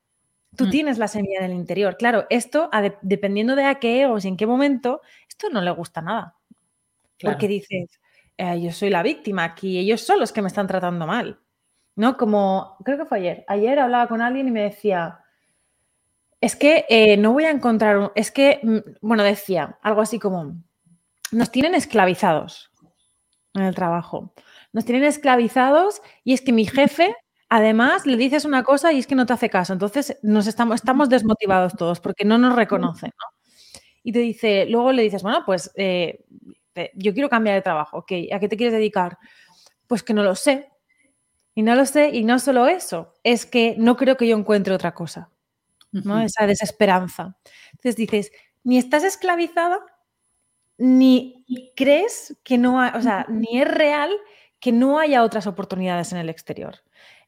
Tú 0.57 0.65
mm. 0.65 0.69
tienes 0.71 0.97
la 0.97 1.07
semilla 1.07 1.37
en 1.37 1.51
el 1.51 1.53
interior. 1.53 1.97
Claro, 1.97 2.25
esto, 2.31 2.67
dependiendo 3.03 3.55
de 3.55 3.65
a 3.65 3.75
qué 3.75 4.01
egos 4.01 4.25
y 4.25 4.29
en 4.29 4.37
qué 4.37 4.47
momento, 4.47 5.01
esto 5.29 5.51
no 5.51 5.61
le 5.61 5.69
gusta 5.69 6.01
nada. 6.01 6.35
Porque 7.21 7.47
dices, 7.47 7.99
eh, 8.37 8.59
yo 8.59 8.71
soy 8.71 8.89
la 8.89 9.03
víctima 9.03 9.43
aquí, 9.43 9.77
ellos 9.77 10.01
son 10.01 10.19
los 10.19 10.31
que 10.31 10.41
me 10.41 10.47
están 10.47 10.65
tratando 10.65 11.05
mal. 11.05 11.42
¿No? 11.95 12.17
Como, 12.17 12.77
creo 12.83 12.97
que 12.97 13.05
fue 13.05 13.19
ayer. 13.19 13.45
Ayer 13.47 13.79
hablaba 13.79 14.07
con 14.07 14.21
alguien 14.21 14.47
y 14.47 14.51
me 14.51 14.63
decía, 14.63 15.19
es 16.41 16.55
que 16.55 16.85
eh, 16.89 17.17
no 17.17 17.33
voy 17.33 17.45
a 17.45 17.51
encontrar, 17.51 18.11
es 18.15 18.31
que, 18.31 18.59
mm, 18.61 18.77
bueno, 19.01 19.23
decía 19.23 19.77
algo 19.81 20.01
así 20.01 20.19
como, 20.19 20.61
nos 21.31 21.51
tienen 21.51 21.75
esclavizados 21.75 22.71
en 23.53 23.63
el 23.63 23.75
trabajo. 23.75 24.33
Nos 24.73 24.85
tienen 24.85 25.03
esclavizados 25.03 26.01
y 26.23 26.33
es 26.33 26.41
que 26.41 26.51
mi 26.51 26.65
jefe, 26.65 27.15
además, 27.49 28.05
le 28.05 28.17
dices 28.17 28.45
una 28.45 28.63
cosa 28.63 28.91
y 28.91 28.99
es 28.99 29.07
que 29.07 29.15
no 29.15 29.25
te 29.25 29.33
hace 29.33 29.49
caso. 29.49 29.73
Entonces, 29.73 30.17
nos 30.23 30.47
estamos, 30.47 31.09
desmotivados 31.09 31.73
todos 31.77 31.99
porque 31.99 32.25
no 32.25 32.37
nos 32.37 32.55
reconocen, 32.55 33.11
Y 34.03 34.11
te 34.11 34.19
dice, 34.19 34.65
luego 34.67 34.91
le 34.91 35.03
dices, 35.03 35.23
bueno, 35.23 35.43
pues 35.45 35.71
eh, 35.75 36.25
yo 36.95 37.13
quiero 37.13 37.29
cambiar 37.29 37.55
de 37.55 37.61
trabajo, 37.61 37.99
ok, 37.99 38.11
¿a 38.33 38.39
qué 38.39 38.49
te 38.49 38.57
quieres 38.57 38.73
dedicar? 38.73 39.17
Pues 39.87 40.03
que 40.03 40.13
no 40.13 40.23
lo 40.23 40.35
sé, 40.35 40.72
y 41.55 41.61
no 41.61 41.75
lo 41.75 41.85
sé, 41.85 42.09
y 42.09 42.23
no 42.23 42.39
solo 42.39 42.67
eso, 42.67 43.13
es 43.23 43.45
que 43.45 43.75
no 43.77 43.95
creo 43.95 44.17
que 44.17 44.27
yo 44.27 44.37
encuentre 44.37 44.73
otra 44.73 44.93
cosa, 44.93 45.29
¿no? 45.91 46.19
Esa 46.19 46.47
desesperanza. 46.47 47.37
Entonces 47.71 47.95
dices, 47.95 48.31
ni 48.63 48.77
estás 48.77 49.03
esclavizada, 49.03 49.79
ni 50.77 51.45
crees 51.75 52.37
que 52.43 52.57
no, 52.57 52.81
hay, 52.81 52.91
o 52.95 53.01
sea, 53.01 53.25
ni 53.29 53.61
es 53.61 53.67
real 53.67 54.11
que 54.59 54.71
no 54.71 54.99
haya 54.99 55.23
otras 55.23 55.45
oportunidades 55.45 56.11
en 56.11 56.17
el 56.17 56.29
exterior. 56.29 56.79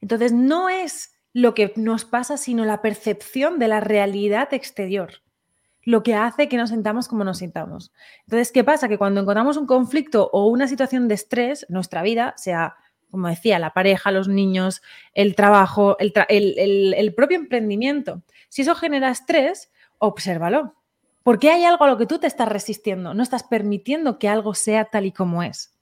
Entonces 0.02 0.32
no 0.32 0.70
es 0.70 1.14
lo 1.34 1.54
que 1.54 1.74
nos 1.76 2.06
pasa, 2.06 2.38
sino 2.38 2.66
la 2.66 2.82
percepción 2.82 3.60
de 3.60 3.68
la 3.68 3.82
realidad 3.82 4.54
exterior 4.54 5.22
lo 5.86 6.02
que 6.02 6.16
hace 6.16 6.50
que 6.50 6.58
nos 6.58 6.72
sintamos 6.72 7.08
como 7.08 7.24
nos 7.24 7.38
sintamos. 7.38 7.94
Entonces, 8.24 8.52
¿qué 8.52 8.64
pasa? 8.64 8.90
Que 8.90 8.98
cuando 8.98 9.22
encontramos 9.22 9.56
un 9.56 9.68
conflicto 9.68 10.30
o 10.34 10.48
una 10.48 10.68
situación 10.68 11.08
de 11.08 11.14
estrés 11.14 11.66
en 11.70 11.76
nuestra 11.76 12.02
vida, 12.02 12.34
sea 12.38 12.76
como 13.12 13.28
decía, 13.28 13.60
la 13.60 13.74
pareja, 13.74 14.12
los 14.12 14.28
niños, 14.28 14.82
el 15.14 15.36
trabajo, 15.36 15.98
el, 16.00 17.14
propio 17.16 17.38
emprendimiento. 17.38 18.22
Si 18.50 18.62
eso 18.62 18.76
genera 18.76 19.10
estrés, 19.10 19.72
obsérvalo. 19.98 20.76
Porque 21.24 21.50
hay 21.50 21.64
algo 21.64 21.86
a 21.86 21.88
lo 21.88 21.98
que 21.98 22.06
tú 22.06 22.20
te 22.20 22.28
estás 22.28 22.48
resistiendo, 22.48 23.14
no 23.14 23.24
estás 23.24 23.44
permitiendo 23.44 24.20
que 24.20 24.30
algo 24.30 24.54
sea 24.54 24.86
tal 24.86 25.06
y 25.06 25.12
como 25.12 25.42
es. 25.42 25.74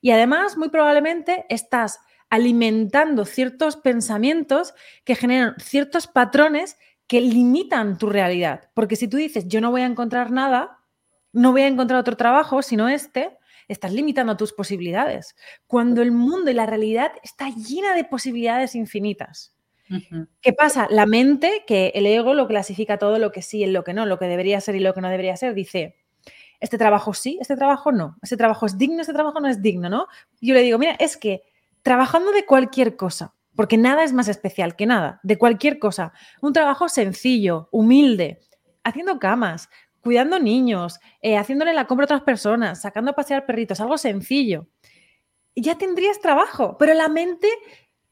Y 0.00 0.10
además, 0.10 0.56
muy 0.56 0.70
probablemente 0.70 1.44
estás 1.48 2.00
alimentando 2.30 3.24
ciertos 3.24 3.76
pensamientos 3.76 4.74
que 5.04 5.14
generan 5.14 5.54
ciertos 5.58 6.06
patrones 6.06 6.78
que 7.06 7.20
limitan 7.20 7.98
tu 7.98 8.08
realidad. 8.08 8.70
Porque 8.74 8.96
si 8.96 9.06
tú 9.08 9.16
dices, 9.16 9.46
yo 9.48 9.60
no 9.60 9.70
voy 9.70 9.82
a 9.82 9.86
encontrar 9.86 10.30
nada, 10.30 10.78
no 11.32 11.52
voy 11.52 11.62
a 11.62 11.66
encontrar 11.66 12.00
otro 12.00 12.16
trabajo 12.16 12.62
sino 12.62 12.88
este, 12.88 13.36
estás 13.68 13.92
limitando 13.92 14.36
tus 14.36 14.52
posibilidades, 14.52 15.36
cuando 15.66 16.02
el 16.02 16.12
mundo 16.12 16.50
y 16.50 16.54
la 16.54 16.66
realidad 16.66 17.12
está 17.22 17.48
llena 17.50 17.94
de 17.94 18.04
posibilidades 18.04 18.74
infinitas. 18.74 19.54
¿Qué 20.40 20.52
pasa? 20.52 20.88
La 20.90 21.06
mente, 21.06 21.62
que 21.66 21.92
el 21.94 22.06
ego 22.06 22.34
lo 22.34 22.48
clasifica 22.48 22.98
todo 22.98 23.18
lo 23.18 23.30
que 23.30 23.42
sí 23.42 23.62
y 23.62 23.66
lo 23.66 23.84
que 23.84 23.94
no, 23.94 24.04
lo 24.04 24.18
que 24.18 24.26
debería 24.26 24.60
ser 24.60 24.74
y 24.74 24.80
lo 24.80 24.94
que 24.94 25.00
no 25.00 25.08
debería 25.08 25.36
ser, 25.36 25.54
dice, 25.54 25.96
este 26.60 26.78
trabajo 26.78 27.14
sí, 27.14 27.38
este 27.40 27.56
trabajo 27.56 27.92
no, 27.92 28.16
este 28.22 28.36
trabajo 28.36 28.66
es 28.66 28.78
digno, 28.78 29.00
este 29.00 29.12
trabajo 29.12 29.40
no 29.40 29.48
es 29.48 29.62
digno, 29.62 29.88
¿no? 29.88 30.06
Yo 30.40 30.54
le 30.54 30.62
digo, 30.62 30.78
mira, 30.78 30.96
es 30.98 31.16
que 31.16 31.42
trabajando 31.82 32.32
de 32.32 32.44
cualquier 32.44 32.96
cosa, 32.96 33.34
porque 33.54 33.78
nada 33.78 34.02
es 34.02 34.12
más 34.12 34.28
especial 34.28 34.74
que 34.74 34.86
nada, 34.86 35.20
de 35.22 35.38
cualquier 35.38 35.78
cosa, 35.78 36.12
un 36.42 36.52
trabajo 36.52 36.88
sencillo, 36.88 37.68
humilde, 37.70 38.40
haciendo 38.82 39.18
camas, 39.18 39.68
cuidando 40.06 40.38
niños, 40.38 41.00
eh, 41.20 41.36
haciéndole 41.36 41.74
la 41.74 41.88
compra 41.88 42.04
a 42.04 42.06
otras 42.06 42.22
personas, 42.22 42.80
sacando 42.80 43.10
a 43.10 43.14
pasear 43.14 43.44
perritos, 43.44 43.80
algo 43.80 43.98
sencillo. 43.98 44.68
Ya 45.56 45.76
tendrías 45.76 46.20
trabajo, 46.20 46.76
pero 46.78 46.94
la 46.94 47.08
mente 47.08 47.48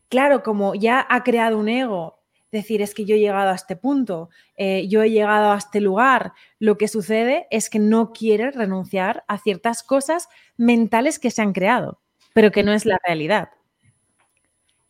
claro, 0.09 0.43
como 0.43 0.75
ya 0.75 1.07
ha 1.09 1.23
creado 1.25 1.59
un 1.59 1.69
ego, 1.69 2.23
decir 2.53 2.83
es 2.83 2.95
que 2.95 3.05
yo 3.05 3.17
he 3.17 3.19
llegado 3.19 3.51
a 3.51 3.55
este 3.55 3.75
punto, 3.75 4.31
eh, 4.57 4.87
yo 4.89 5.03
he 5.03 5.11
llegado 5.11 5.53
a 5.53 5.57
este 5.57 5.81
lugar, 5.81 6.33
lo 6.61 6.79
que 6.79 6.87
sucede 6.87 7.49
es 7.51 7.69
que 7.69 7.81
no 7.81 8.13
quiere 8.13 8.53
renunciar 8.53 9.25
a 9.27 9.39
ciertas 9.39 9.83
cosas 9.83 10.29
mentales 10.57 11.19
que 11.19 11.33
se 11.33 11.43
han 11.43 11.53
creado, 11.53 12.01
pero 12.33 12.53
que 12.53 12.63
no 12.63 12.73
es 12.73 12.87
la 12.87 12.99
realidad. 13.05 13.49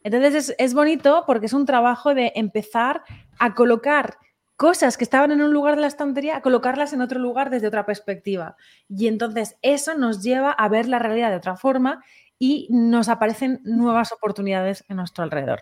Entonces 0.02 0.54
es, 0.58 0.74
bonito 0.74 1.24
porque 1.26 1.46
es 1.46 1.54
un 1.54 1.64
trabajo 1.64 2.14
de 2.14 2.32
empezar 2.34 3.02
a 3.38 3.54
colocar 3.54 4.18
cosas 4.56 4.96
que 4.96 5.04
estaban 5.04 5.32
en 5.32 5.42
un 5.42 5.52
lugar 5.52 5.74
de 5.74 5.82
la 5.82 5.86
estantería, 5.86 6.36
a 6.36 6.42
colocarlas 6.42 6.92
en 6.92 7.00
otro 7.00 7.18
lugar 7.18 7.50
desde 7.50 7.66
otra 7.66 7.86
perspectiva. 7.86 8.56
Y 8.88 9.08
entonces 9.08 9.56
eso 9.62 9.94
nos 9.94 10.22
lleva 10.22 10.52
a 10.52 10.68
ver 10.68 10.86
la 10.88 10.98
realidad 10.98 11.30
de 11.30 11.36
otra 11.36 11.56
forma 11.56 12.04
y 12.38 12.68
nos 12.70 13.08
aparecen 13.08 13.60
nuevas 13.64 14.12
oportunidades 14.12 14.84
en 14.88 14.96
nuestro 14.96 15.24
alrededor. 15.24 15.60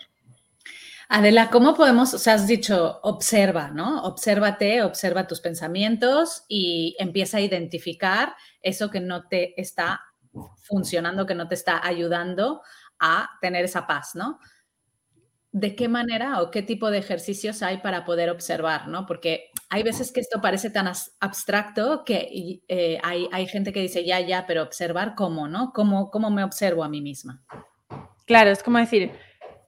Adela, 1.08 1.50
¿cómo 1.50 1.74
podemos, 1.74 2.14
o 2.14 2.18
sea, 2.18 2.34
has 2.34 2.46
dicho, 2.46 2.98
observa, 3.02 3.68
¿no? 3.68 4.02
Obsérvate, 4.04 4.82
observa 4.82 5.26
tus 5.26 5.40
pensamientos 5.40 6.44
y 6.48 6.96
empieza 6.98 7.36
a 7.36 7.42
identificar 7.42 8.34
eso 8.62 8.90
que 8.90 9.00
no 9.00 9.28
te 9.28 9.60
está 9.60 10.00
funcionando, 10.62 11.26
que 11.26 11.34
no 11.34 11.48
te 11.48 11.54
está 11.54 11.86
ayudando 11.86 12.62
a 12.98 13.28
tener 13.42 13.64
esa 13.66 13.86
paz, 13.86 14.14
¿no? 14.14 14.38
¿De 15.52 15.76
qué 15.76 15.86
manera 15.86 16.40
o 16.40 16.50
qué 16.50 16.62
tipo 16.62 16.90
de 16.90 16.98
ejercicios 16.98 17.62
hay 17.62 17.78
para 17.78 18.06
poder 18.06 18.30
observar, 18.30 18.88
¿no? 18.88 19.04
Porque 19.04 19.50
hay 19.68 19.82
veces 19.82 20.10
que 20.10 20.20
esto 20.20 20.40
parece 20.40 20.70
tan 20.70 20.90
abstracto 21.20 22.04
que 22.04 22.62
eh, 22.68 22.98
hay, 23.02 23.28
hay, 23.32 23.46
gente 23.46 23.72
que 23.72 23.80
dice, 23.80 24.04
ya, 24.04 24.18
ya, 24.20 24.46
pero 24.46 24.62
observar 24.62 25.14
cómo, 25.14 25.48
¿no? 25.48 25.72
¿Cómo, 25.74 26.10
¿Cómo 26.10 26.30
me 26.30 26.42
observo 26.42 26.82
a 26.82 26.88
mí 26.88 27.02
misma? 27.02 27.42
Claro, 28.24 28.50
es 28.50 28.62
como 28.62 28.78
decir, 28.78 29.12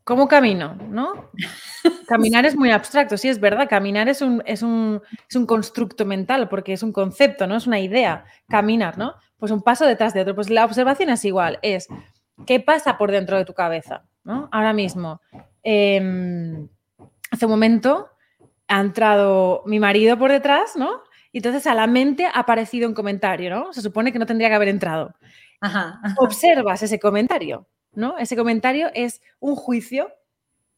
¿cómo 0.04 0.26
camino? 0.26 0.74
¿No? 0.88 1.30
Caminar 2.08 2.46
es 2.46 2.56
muy 2.56 2.70
abstracto, 2.70 3.18
sí, 3.18 3.28
es 3.28 3.38
verdad, 3.38 3.68
caminar 3.68 4.08
es 4.08 4.22
un, 4.22 4.42
es, 4.46 4.62
un, 4.62 5.02
es 5.28 5.36
un 5.36 5.46
constructo 5.46 6.04
mental 6.04 6.48
porque 6.48 6.72
es 6.72 6.82
un 6.82 6.92
concepto, 6.92 7.46
¿no? 7.46 7.56
Es 7.56 7.66
una 7.66 7.80
idea, 7.80 8.24
caminar, 8.48 8.96
¿no? 8.96 9.14
Pues 9.38 9.52
un 9.52 9.62
paso 9.62 9.86
detrás 9.86 10.14
de 10.14 10.22
otro. 10.22 10.34
Pues 10.34 10.48
la 10.48 10.64
observación 10.64 11.10
es 11.10 11.24
igual, 11.24 11.58
es 11.62 11.88
¿Qué 12.46 12.60
pasa 12.60 12.98
por 12.98 13.10
dentro 13.10 13.38
de 13.38 13.44
tu 13.44 13.54
cabeza? 13.54 14.04
¿no? 14.24 14.48
Ahora 14.52 14.72
mismo, 14.72 15.20
em, 15.64 16.68
hace 17.30 17.46
un 17.46 17.50
momento 17.50 18.10
ha 18.68 18.80
entrado 18.80 19.62
mi 19.66 19.80
marido 19.80 20.18
por 20.18 20.30
detrás, 20.30 20.76
¿no? 20.76 21.02
Y 21.32 21.38
entonces 21.38 21.66
a 21.66 21.74
la 21.74 21.86
mente 21.86 22.26
ha 22.26 22.30
aparecido 22.30 22.88
un 22.88 22.94
comentario, 22.94 23.50
¿no? 23.50 23.72
Se 23.72 23.82
supone 23.82 24.12
que 24.12 24.18
no 24.18 24.26
tendría 24.26 24.48
que 24.48 24.54
haber 24.54 24.68
entrado. 24.68 25.14
Observas 26.18 26.82
ese 26.82 26.98
comentario, 27.00 27.66
¿no? 27.92 28.18
Ese 28.18 28.36
comentario 28.36 28.90
es 28.94 29.20
un 29.40 29.56
juicio, 29.56 30.12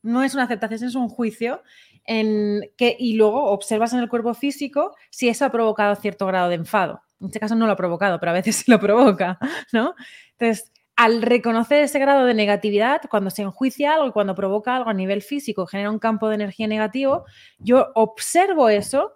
no 0.02 0.22
es 0.22 0.34
una 0.34 0.44
aceptación, 0.44 0.88
es 0.88 0.94
un 0.94 1.08
juicio 1.08 1.62
en 2.04 2.62
que, 2.76 2.96
y 2.98 3.14
luego 3.14 3.50
observas 3.50 3.92
en 3.92 3.98
el 3.98 4.08
cuerpo 4.08 4.32
físico 4.34 4.94
si 5.10 5.28
eso 5.28 5.44
ha 5.44 5.50
provocado 5.50 5.94
cierto 5.96 6.26
grado 6.26 6.48
de 6.48 6.54
enfado. 6.54 7.02
En 7.20 7.26
este 7.26 7.40
caso 7.40 7.54
no 7.54 7.66
lo 7.66 7.72
ha 7.72 7.76
provocado, 7.76 8.20
pero 8.20 8.30
a 8.30 8.34
veces 8.34 8.56
sí 8.64 8.70
lo 8.70 8.80
provoca, 8.80 9.38
¿no? 9.72 9.94
Entonces, 10.38 10.72
al 10.96 11.20
reconocer 11.20 11.82
ese 11.82 11.98
grado 11.98 12.24
de 12.24 12.32
negatividad, 12.32 13.02
cuando 13.10 13.28
se 13.28 13.42
enjuicia 13.42 13.94
algo, 13.94 14.12
cuando 14.14 14.34
provoca 14.34 14.74
algo 14.74 14.88
a 14.88 14.94
nivel 14.94 15.20
físico, 15.20 15.66
genera 15.66 15.90
un 15.90 15.98
campo 15.98 16.28
de 16.28 16.36
energía 16.36 16.66
negativo, 16.66 17.26
yo 17.58 17.88
observo 17.94 18.70
eso, 18.70 19.12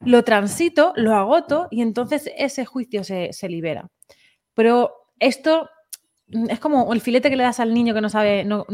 lo 0.00 0.22
transito, 0.22 0.92
lo 0.96 1.14
agoto 1.14 1.68
y 1.70 1.80
entonces 1.80 2.30
ese 2.36 2.66
juicio 2.66 3.04
se, 3.04 3.30
libera. 3.48 3.88
Pero 4.52 4.92
esto 5.18 5.70
es 6.28 6.60
como 6.60 6.92
el 6.92 7.00
filete 7.00 7.30
que 7.30 7.36
le 7.36 7.44
das 7.44 7.58
al 7.58 7.72
niño 7.72 7.94
que 7.94 8.02
no 8.02 8.10
sabe, 8.10 8.44
no, 8.44 8.66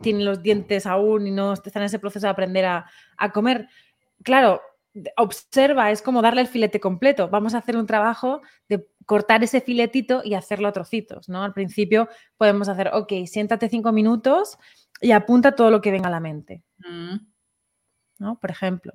tiene 0.00 0.24
los 0.24 0.42
dientes 0.42 0.86
aún 0.86 1.26
y 1.26 1.30
no 1.30 1.52
está 1.52 1.78
en 1.80 1.84
ese 1.84 1.98
proceso 1.98 2.26
de 2.26 2.30
aprender 2.30 2.64
a, 2.64 2.86
a 3.18 3.30
comer. 3.30 3.68
Claro, 4.22 4.62
observa, 5.16 5.90
es 5.90 6.00
como 6.00 6.22
darle 6.22 6.40
el 6.40 6.48
filete 6.48 6.80
completo. 6.80 7.28
Vamos 7.28 7.54
a 7.54 7.58
hacer 7.58 7.76
un 7.76 7.86
trabajo 7.86 8.40
de 8.68 8.86
cortar 9.06 9.42
ese 9.42 9.60
filetito 9.60 10.22
y 10.24 10.34
hacerlo 10.34 10.68
a 10.68 10.72
trocitos, 10.72 11.28
¿no? 11.28 11.42
Al 11.42 11.52
principio 11.52 12.08
podemos 12.36 12.68
hacer, 12.68 12.90
ok, 12.92 13.12
siéntate 13.26 13.68
cinco 13.68 13.92
minutos 13.92 14.58
y 15.00 15.12
apunta 15.12 15.52
todo 15.52 15.70
lo 15.70 15.80
que 15.80 15.90
venga 15.90 16.08
a 16.08 16.12
la 16.12 16.20
mente. 16.20 16.62
Mm. 16.78 17.30
¿no? 18.20 18.38
Por 18.38 18.50
ejemplo. 18.50 18.92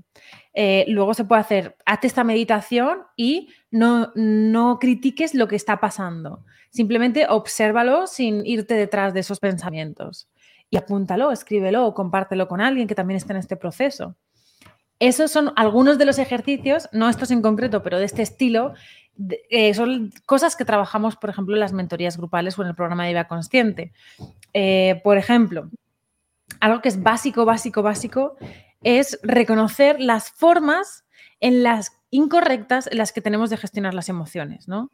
Eh, 0.54 0.86
luego 0.88 1.14
se 1.14 1.26
puede 1.26 1.42
hacer, 1.42 1.76
hazte 1.86 2.08
esta 2.08 2.24
meditación 2.24 3.00
y 3.18 3.50
no, 3.72 4.12
no 4.16 4.80
critiques 4.80 5.34
lo 5.34 5.48
que 5.48 5.56
está 5.58 5.80
pasando. 5.82 6.46
Simplemente 6.70 7.26
obsérvalo 7.28 8.08
sin 8.08 8.46
irte 8.46 8.76
detrás 8.76 9.14
de 9.14 9.22
esos 9.22 9.40
pensamientos. 9.40 10.30
Y 10.70 10.78
apúntalo, 10.78 11.32
escríbelo 11.32 11.86
o 11.86 11.94
compártelo 11.94 12.48
con 12.48 12.62
alguien 12.62 12.88
que 12.88 12.96
también 12.96 13.18
esté 13.18 13.34
en 13.34 13.40
este 13.40 13.58
proceso. 13.58 14.16
Esos 15.00 15.30
son 15.32 15.52
algunos 15.58 15.98
de 15.98 16.06
los 16.06 16.20
ejercicios, 16.20 16.88
no 16.94 17.10
estos 17.10 17.30
en 17.32 17.42
concreto, 17.42 17.84
pero 17.84 18.00
de 18.00 18.06
este 18.06 18.22
estilo, 18.22 18.74
eh, 19.50 19.74
son 19.74 20.12
cosas 20.26 20.56
que 20.56 20.66
trabajamos, 20.66 21.16
por 21.16 21.30
ejemplo, 21.30 21.56
en 21.56 21.60
las 21.60 21.74
mentorías 21.74 22.18
grupales 22.18 22.58
o 22.58 22.62
en 22.62 22.70
el 22.70 22.76
programa 22.76 23.04
de 23.04 23.10
vida 23.12 23.28
consciente. 23.28 23.94
Eh, 24.54 25.02
por 25.04 25.18
ejemplo, 25.18 25.70
algo 26.60 26.82
que 26.82 26.90
es 26.90 27.02
básico, 27.02 27.46
básico, 27.46 27.82
básico, 27.82 28.36
es 28.82 29.20
reconocer 29.24 30.00
las 30.00 30.32
formas 30.32 31.06
en 31.40 31.64
las 31.64 31.92
incorrectas 32.12 32.88
en 32.88 32.98
las 32.98 33.12
que 33.12 33.22
tenemos 33.22 33.50
de 33.50 33.58
gestionar 33.58 33.94
las 33.94 34.10
emociones, 34.10 34.68
¿no? 34.68 34.90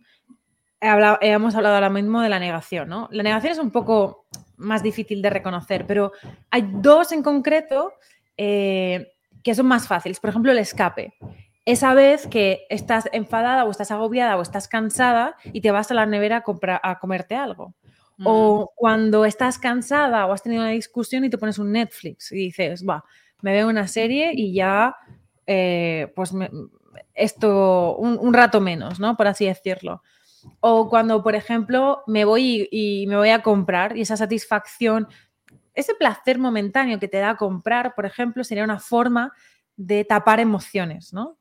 hemos 1.21 1.53
hablado 1.53 1.75
ahora 1.75 1.91
mismo 1.91 2.21
de 2.21 2.29
la 2.29 2.39
negación, 2.39 2.89
¿no? 2.89 3.07
La 3.11 3.21
negación 3.21 3.51
es 3.51 3.59
un 3.59 3.69
poco 3.69 4.25
más 4.57 4.81
difícil 4.81 5.21
de 5.21 5.29
reconocer, 5.29 5.85
pero 5.85 6.11
hay 6.49 6.67
dos 6.73 7.11
en 7.11 7.21
concreto 7.21 7.93
eh, 8.35 9.13
que 9.43 9.53
son 9.53 9.67
más 9.67 9.87
fáciles. 9.87 10.19
Por 10.19 10.31
ejemplo, 10.31 10.51
el 10.51 10.57
escape. 10.57 11.13
Esa 11.65 11.93
vez 11.93 12.27
que 12.27 12.65
estás 12.69 13.07
enfadada 13.11 13.65
o 13.65 13.71
estás 13.71 13.91
agobiada 13.91 14.35
o 14.37 14.41
estás 14.41 14.67
cansada 14.67 15.35
y 15.53 15.61
te 15.61 15.71
vas 15.71 15.91
a 15.91 15.93
la 15.93 16.05
nevera 16.05 16.43
a, 16.83 16.99
comerte 16.99 17.35
algo. 17.35 17.75
O 18.23 18.63
mm. 18.63 18.67
cuando 18.75 19.25
estás 19.25 19.57
cansada 19.57 20.25
o 20.25 20.33
has 20.33 20.43
tenido 20.43 20.61
una 20.61 20.71
discusión 20.71 21.23
y 21.23 21.29
te 21.29 21.37
pones 21.37 21.59
un 21.59 21.71
Netflix 21.71 22.31
y 22.31 22.37
dices, 22.37 22.83
va, 22.87 23.03
me 23.41 23.53
veo 23.53 23.67
una 23.67 23.87
serie 23.87 24.31
y 24.33 24.53
ya, 24.53 24.95
eh, 25.45 26.11
pues 26.15 26.33
esto, 27.13 27.95
un, 27.97 28.33
rato 28.33 28.61
menos, 28.61 28.99
¿no? 28.99 29.15
Por 29.15 29.27
así 29.27 29.45
decirlo. 29.45 30.01
O 30.59 30.89
cuando, 30.89 31.21
por 31.21 31.35
ejemplo, 31.35 32.03
me 32.07 32.25
voy 32.25 32.67
y, 32.71 33.05
me 33.07 33.17
voy 33.17 33.29
a 33.29 33.43
comprar 33.43 33.95
y 33.95 34.01
esa 34.01 34.17
satisfacción 34.17 35.07
ese 35.73 35.95
placer 35.95 36.37
momentáneo 36.37 36.99
que 36.99 37.07
te 37.07 37.19
da 37.19 37.37
comprar, 37.37 37.95
por 37.95 38.05
ejemplo, 38.05 38.43
sería 38.43 38.63
una 38.63 38.79
forma 38.79 39.31
de 39.77 40.03
tapar 40.03 40.39
emociones, 40.39 41.13
¿no? 41.13 41.37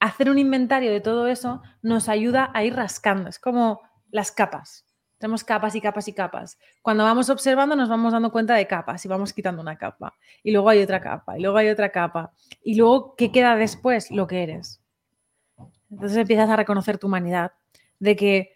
Hacer 0.00 0.30
un 0.30 0.38
inventario 0.38 0.90
de 0.90 1.00
todo 1.00 1.28
eso 1.28 1.62
nos 1.82 2.08
ayuda 2.08 2.50
a 2.54 2.64
ir 2.64 2.74
rascando, 2.74 3.28
es 3.28 3.38
como 3.38 3.80
las 4.10 4.32
capas. 4.32 4.86
Tenemos 5.18 5.44
capas 5.44 5.74
y 5.74 5.82
capas 5.82 6.08
y 6.08 6.14
capas. 6.14 6.58
Cuando 6.80 7.04
vamos 7.04 7.28
observando 7.28 7.76
nos 7.76 7.90
vamos 7.90 8.14
dando 8.14 8.32
cuenta 8.32 8.54
de 8.54 8.66
capas 8.66 9.04
y 9.04 9.08
vamos 9.08 9.34
quitando 9.34 9.60
una 9.60 9.76
capa. 9.76 10.14
Y 10.42 10.50
luego 10.50 10.70
hay 10.70 10.82
otra 10.82 11.02
capa, 11.02 11.38
y 11.38 11.42
luego 11.42 11.58
hay 11.58 11.68
otra 11.68 11.90
capa. 11.92 12.32
Y 12.62 12.76
luego, 12.76 13.14
¿qué 13.16 13.30
queda 13.30 13.54
después? 13.56 14.10
Lo 14.10 14.26
que 14.26 14.42
eres. 14.42 14.80
Entonces 15.90 16.16
empiezas 16.16 16.48
a 16.48 16.56
reconocer 16.56 16.96
tu 16.96 17.06
humanidad, 17.08 17.52
de 17.98 18.16
que 18.16 18.54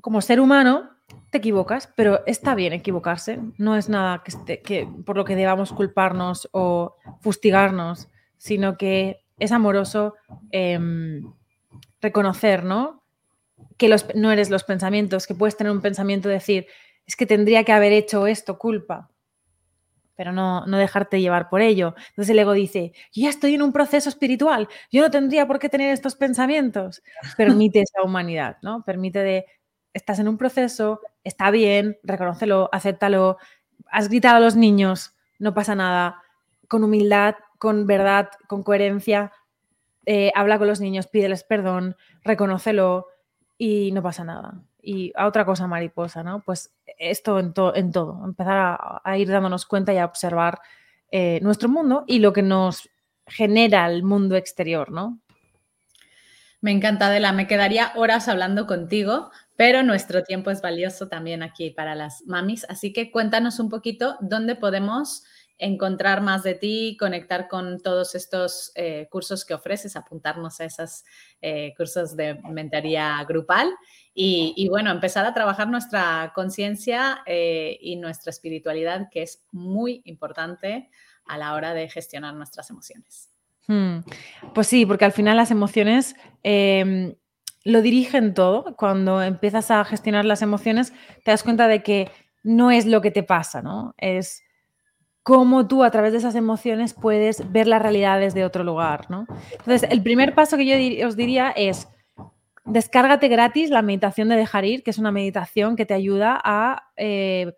como 0.00 0.20
ser 0.20 0.40
humano 0.40 0.90
te 1.30 1.38
equivocas, 1.38 1.92
pero 1.96 2.24
está 2.26 2.54
bien 2.54 2.72
equivocarse. 2.72 3.40
No 3.58 3.74
es 3.74 3.88
nada 3.88 4.22
que, 4.22 4.62
que 4.62 4.88
por 5.04 5.16
lo 5.16 5.24
que 5.24 5.34
debamos 5.34 5.72
culparnos 5.72 6.48
o 6.52 6.94
fustigarnos, 7.20 8.08
sino 8.38 8.76
que 8.76 9.25
es 9.38 9.52
amoroso 9.52 10.14
em, 10.50 11.32
reconocer, 12.00 12.64
¿no? 12.64 13.02
Que 13.76 13.88
los, 13.88 14.06
no 14.14 14.32
eres 14.32 14.50
los 14.50 14.64
pensamientos, 14.64 15.26
que 15.26 15.34
puedes 15.34 15.56
tener 15.56 15.72
un 15.72 15.80
pensamiento 15.80 16.28
de 16.28 16.34
decir, 16.34 16.66
es 17.06 17.16
que 17.16 17.26
tendría 17.26 17.64
que 17.64 17.72
haber 17.72 17.92
hecho 17.92 18.26
esto, 18.26 18.58
culpa, 18.58 19.10
pero 20.14 20.32
no, 20.32 20.66
no 20.66 20.78
dejarte 20.78 21.20
llevar 21.20 21.48
por 21.48 21.60
ello. 21.60 21.94
Entonces 22.08 22.30
el 22.30 22.38
ego 22.38 22.52
dice, 22.52 22.92
yo 23.12 23.24
ya 23.24 23.28
estoy 23.28 23.54
en 23.54 23.62
un 23.62 23.72
proceso 23.72 24.08
espiritual, 24.08 24.68
yo 24.90 25.02
no 25.02 25.10
tendría 25.10 25.46
por 25.46 25.58
qué 25.58 25.68
tener 25.68 25.92
estos 25.92 26.16
pensamientos. 26.16 27.02
Permite 27.36 27.80
esa 27.80 28.02
humanidad, 28.02 28.56
¿no? 28.62 28.82
Permite 28.84 29.20
de 29.20 29.46
estás 29.92 30.18
en 30.18 30.28
un 30.28 30.36
proceso, 30.36 31.00
está 31.24 31.50
bien, 31.50 31.98
reconócelo, 32.02 32.68
acéptalo, 32.70 33.38
has 33.90 34.08
gritado 34.08 34.36
a 34.36 34.40
los 34.40 34.54
niños, 34.54 35.14
no 35.38 35.54
pasa 35.54 35.74
nada, 35.74 36.22
con 36.68 36.84
humildad, 36.84 37.34
con 37.58 37.86
verdad, 37.86 38.30
con 38.48 38.62
coherencia, 38.62 39.32
eh, 40.04 40.30
habla 40.34 40.58
con 40.58 40.68
los 40.68 40.80
niños, 40.80 41.08
pídeles 41.08 41.42
perdón, 41.44 41.96
reconócelo 42.22 43.08
y 43.58 43.90
no 43.92 44.02
pasa 44.02 44.24
nada. 44.24 44.62
Y 44.80 45.12
a 45.16 45.26
otra 45.26 45.44
cosa 45.44 45.66
mariposa, 45.66 46.22
¿no? 46.22 46.42
Pues 46.42 46.72
esto 46.98 47.40
en, 47.40 47.52
en 47.74 47.92
todo, 47.92 48.24
empezar 48.24 49.00
a, 49.02 49.18
ir 49.18 49.28
dándonos 49.28 49.66
cuenta 49.66 49.92
y 49.92 49.98
a 49.98 50.04
observar 50.04 50.60
eh, 51.10 51.40
nuestro 51.42 51.68
mundo 51.68 52.04
y 52.06 52.20
lo 52.20 52.32
que 52.32 52.42
nos 52.42 52.88
genera 53.26 53.86
el 53.86 54.04
mundo 54.04 54.36
exterior, 54.36 54.92
¿no? 54.92 55.20
Me 56.60 56.70
encanta, 56.70 57.08
Adela. 57.08 57.32
Me 57.32 57.46
quedaría 57.46 57.92
horas 57.96 58.28
hablando 58.28 58.66
contigo, 58.66 59.30
Pero 59.56 59.82
nuestro 59.82 60.22
tiempo 60.22 60.50
es 60.50 60.60
valioso 60.60 61.08
también 61.08 61.42
aquí 61.42 61.70
para 61.70 61.94
las 61.94 62.22
mamis, 62.26 62.66
así 62.68 62.92
que 62.92 63.10
cuéntanos 63.10 63.58
un 63.58 63.70
poquito 63.70 64.16
dónde 64.20 64.54
podemos 64.54 65.24
encontrar 65.58 66.20
más 66.20 66.42
de 66.42 66.54
ti, 66.54 66.96
conectar 66.98 67.48
con 67.48 67.80
todos 67.80 68.14
estos 68.14 68.72
eh, 68.74 69.08
cursos 69.10 69.44
que 69.44 69.54
ofreces, 69.54 69.96
apuntarnos 69.96 70.60
a 70.60 70.64
esos 70.64 71.04
eh, 71.40 71.72
cursos 71.76 72.16
de 72.16 72.34
mentoría 72.50 73.24
grupal 73.26 73.72
y, 74.18 74.66
bueno, 74.70 74.90
empezar 74.90 75.26
a 75.26 75.34
trabajar 75.34 75.68
nuestra 75.68 76.32
conciencia 76.34 77.22
eh, 77.26 77.76
y 77.82 77.96
nuestra 77.96 78.30
espiritualidad, 78.30 79.08
que 79.10 79.22
es 79.22 79.44
muy 79.52 80.00
importante 80.06 80.88
a 81.26 81.36
la 81.36 81.52
hora 81.52 81.74
de 81.74 81.88
gestionar 81.90 82.34
nuestras 82.34 82.70
emociones. 82.70 83.28
Hmm. 83.66 83.98
Pues 84.54 84.68
sí, 84.68 84.86
porque 84.86 85.04
al 85.04 85.12
final 85.12 85.36
las 85.36 85.50
emociones 85.50 86.16
em, 86.42 87.14
lo 87.64 87.82
dirigen 87.82 88.32
todo. 88.32 88.74
Cuando 88.76 89.20
empiezas 89.20 89.70
a 89.70 89.84
gestionar 89.84 90.24
las 90.24 90.40
emociones, 90.40 90.94
te 91.24 91.32
das 91.32 91.42
cuenta 91.42 91.68
de 91.68 91.82
que 91.82 92.10
no 92.42 92.70
es 92.70 92.86
lo 92.86 93.02
que 93.02 93.10
te 93.10 93.22
pasa, 93.22 93.60
¿no? 93.60 93.94
Es 93.98 94.45
cómo 95.26 95.66
tú 95.66 95.82
a 95.82 95.90
través 95.90 96.12
de 96.12 96.18
esas 96.18 96.36
emociones 96.36 96.94
puedes 96.94 97.50
ver 97.50 97.66
la 97.66 97.80
realidad 97.80 98.20
desde 98.20 98.44
otro 98.44 98.62
lugar, 98.62 99.10
¿no? 99.10 99.26
Entonces, 99.50 99.90
el 99.90 100.00
primer 100.00 100.36
paso 100.36 100.56
que 100.56 100.64
yo 100.64 100.76
os 101.04 101.16
diría 101.16 101.50
es 101.50 101.88
descárgate 102.64 103.26
gratis 103.26 103.70
la 103.70 103.82
meditación 103.82 104.28
de 104.28 104.36
dejar 104.36 104.64
ir, 104.64 104.84
que 104.84 104.92
es 104.92 104.98
una 104.98 105.10
meditación 105.10 105.74
que 105.74 105.84
te 105.84 105.94
ayuda 105.94 106.40
a, 106.44 106.92
eh, 106.96 107.54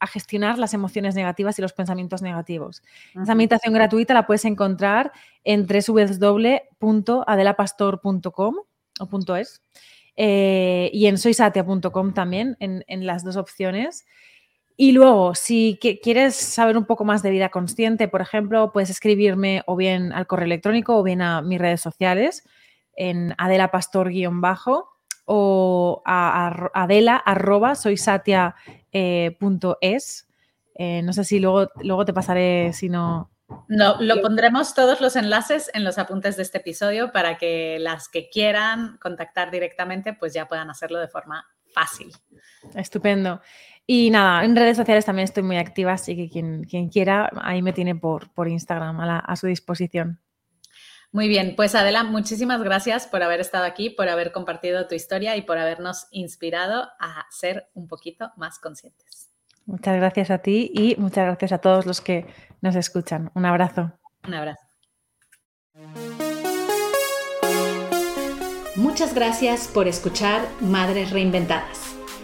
a 0.00 0.08
gestionar 0.08 0.58
las 0.58 0.74
emociones 0.74 1.14
negativas 1.14 1.56
y 1.60 1.62
los 1.62 1.72
pensamientos 1.72 2.20
negativos. 2.20 2.82
Esa 3.22 3.36
meditación 3.36 3.74
gratuita 3.74 4.12
la 4.12 4.26
puedes 4.26 4.44
encontrar 4.44 5.12
en 5.44 5.68
www.adelapastor.com 5.68 8.54
o 8.98 9.36
.es 9.36 9.62
eh, 10.16 10.90
y 10.92 11.06
en 11.06 11.16
soysatia.com 11.16 12.12
también, 12.12 12.56
en, 12.58 12.82
en 12.88 13.06
las 13.06 13.22
dos 13.22 13.36
opciones. 13.36 14.04
Y 14.80 14.92
luego, 14.92 15.34
si 15.34 15.76
quieres 15.80 16.36
saber 16.36 16.76
un 16.76 16.84
poco 16.84 17.04
más 17.04 17.20
de 17.24 17.32
vida 17.32 17.48
consciente, 17.48 18.06
por 18.06 18.20
ejemplo, 18.20 18.70
puedes 18.70 18.90
escribirme 18.90 19.64
o 19.66 19.74
bien 19.74 20.12
al 20.12 20.28
correo 20.28 20.46
electrónico 20.46 20.96
o 20.96 21.02
bien 21.02 21.20
a 21.20 21.42
mis 21.42 21.58
redes 21.58 21.80
sociales 21.80 22.44
en 22.94 23.34
adelapastor-bajo 23.38 24.88
o 25.24 26.00
a, 26.06 26.70
adela 26.74 27.16
arroba 27.16 27.72
eh, 28.92 29.36
eh, 30.80 31.02
no 31.02 31.12
sé 31.12 31.24
si 31.24 31.40
luego, 31.40 31.68
luego 31.82 32.04
te 32.04 32.12
pasaré 32.12 32.72
si 32.72 32.88
no. 32.88 33.32
No, 33.66 34.00
lo 34.00 34.22
pondremos 34.22 34.74
todos 34.74 35.00
los 35.00 35.16
enlaces 35.16 35.72
en 35.74 35.82
los 35.82 35.98
apuntes 35.98 36.36
de 36.36 36.44
este 36.44 36.58
episodio 36.58 37.10
para 37.10 37.36
que 37.36 37.78
las 37.80 38.08
que 38.08 38.30
quieran 38.30 38.96
contactar 39.02 39.50
directamente 39.50 40.12
pues 40.12 40.34
ya 40.34 40.46
puedan 40.46 40.70
hacerlo 40.70 41.00
de 41.00 41.08
forma 41.08 41.48
fácil. 41.74 42.12
Estupendo. 42.74 43.40
Y 43.90 44.10
nada, 44.10 44.44
en 44.44 44.54
redes 44.54 44.76
sociales 44.76 45.06
también 45.06 45.24
estoy 45.24 45.42
muy 45.42 45.56
activa, 45.56 45.94
así 45.94 46.14
que 46.14 46.28
quien, 46.28 46.64
quien 46.64 46.90
quiera, 46.90 47.30
ahí 47.40 47.62
me 47.62 47.72
tiene 47.72 47.96
por, 47.96 48.28
por 48.34 48.46
Instagram 48.46 49.00
a, 49.00 49.34
su 49.34 49.46
disposición. 49.46 50.20
Muy 51.10 51.26
bien, 51.26 51.54
pues 51.56 51.74
Adela, 51.74 52.04
muchísimas 52.04 52.62
gracias 52.62 53.06
por 53.06 53.22
haber 53.22 53.40
estado 53.40 53.64
aquí, 53.64 53.88
por 53.88 54.10
haber 54.10 54.30
compartido 54.30 54.86
tu 54.86 54.94
historia 54.94 55.36
y 55.36 55.42
por 55.42 55.56
habernos 55.56 56.06
inspirado 56.10 56.82
a 57.00 57.24
ser 57.30 57.70
un 57.72 57.88
poquito 57.88 58.30
más 58.36 58.58
conscientes. 58.58 59.30
Muchas 59.64 59.96
gracias 59.96 60.30
a 60.30 60.36
ti 60.36 60.70
y 60.74 60.94
muchas 60.98 61.24
gracias 61.24 61.52
a 61.52 61.58
todos 61.58 61.86
los 61.86 62.02
que 62.02 62.26
nos 62.60 62.76
escuchan. 62.76 63.30
Un 63.34 63.46
abrazo. 63.46 63.90
Un 64.26 64.34
abrazo. 64.34 64.66
Muchas 68.76 69.14
gracias 69.14 69.66
por 69.66 69.88
escuchar 69.88 70.46
Madres 70.60 71.10
Reinventadas. 71.10 71.97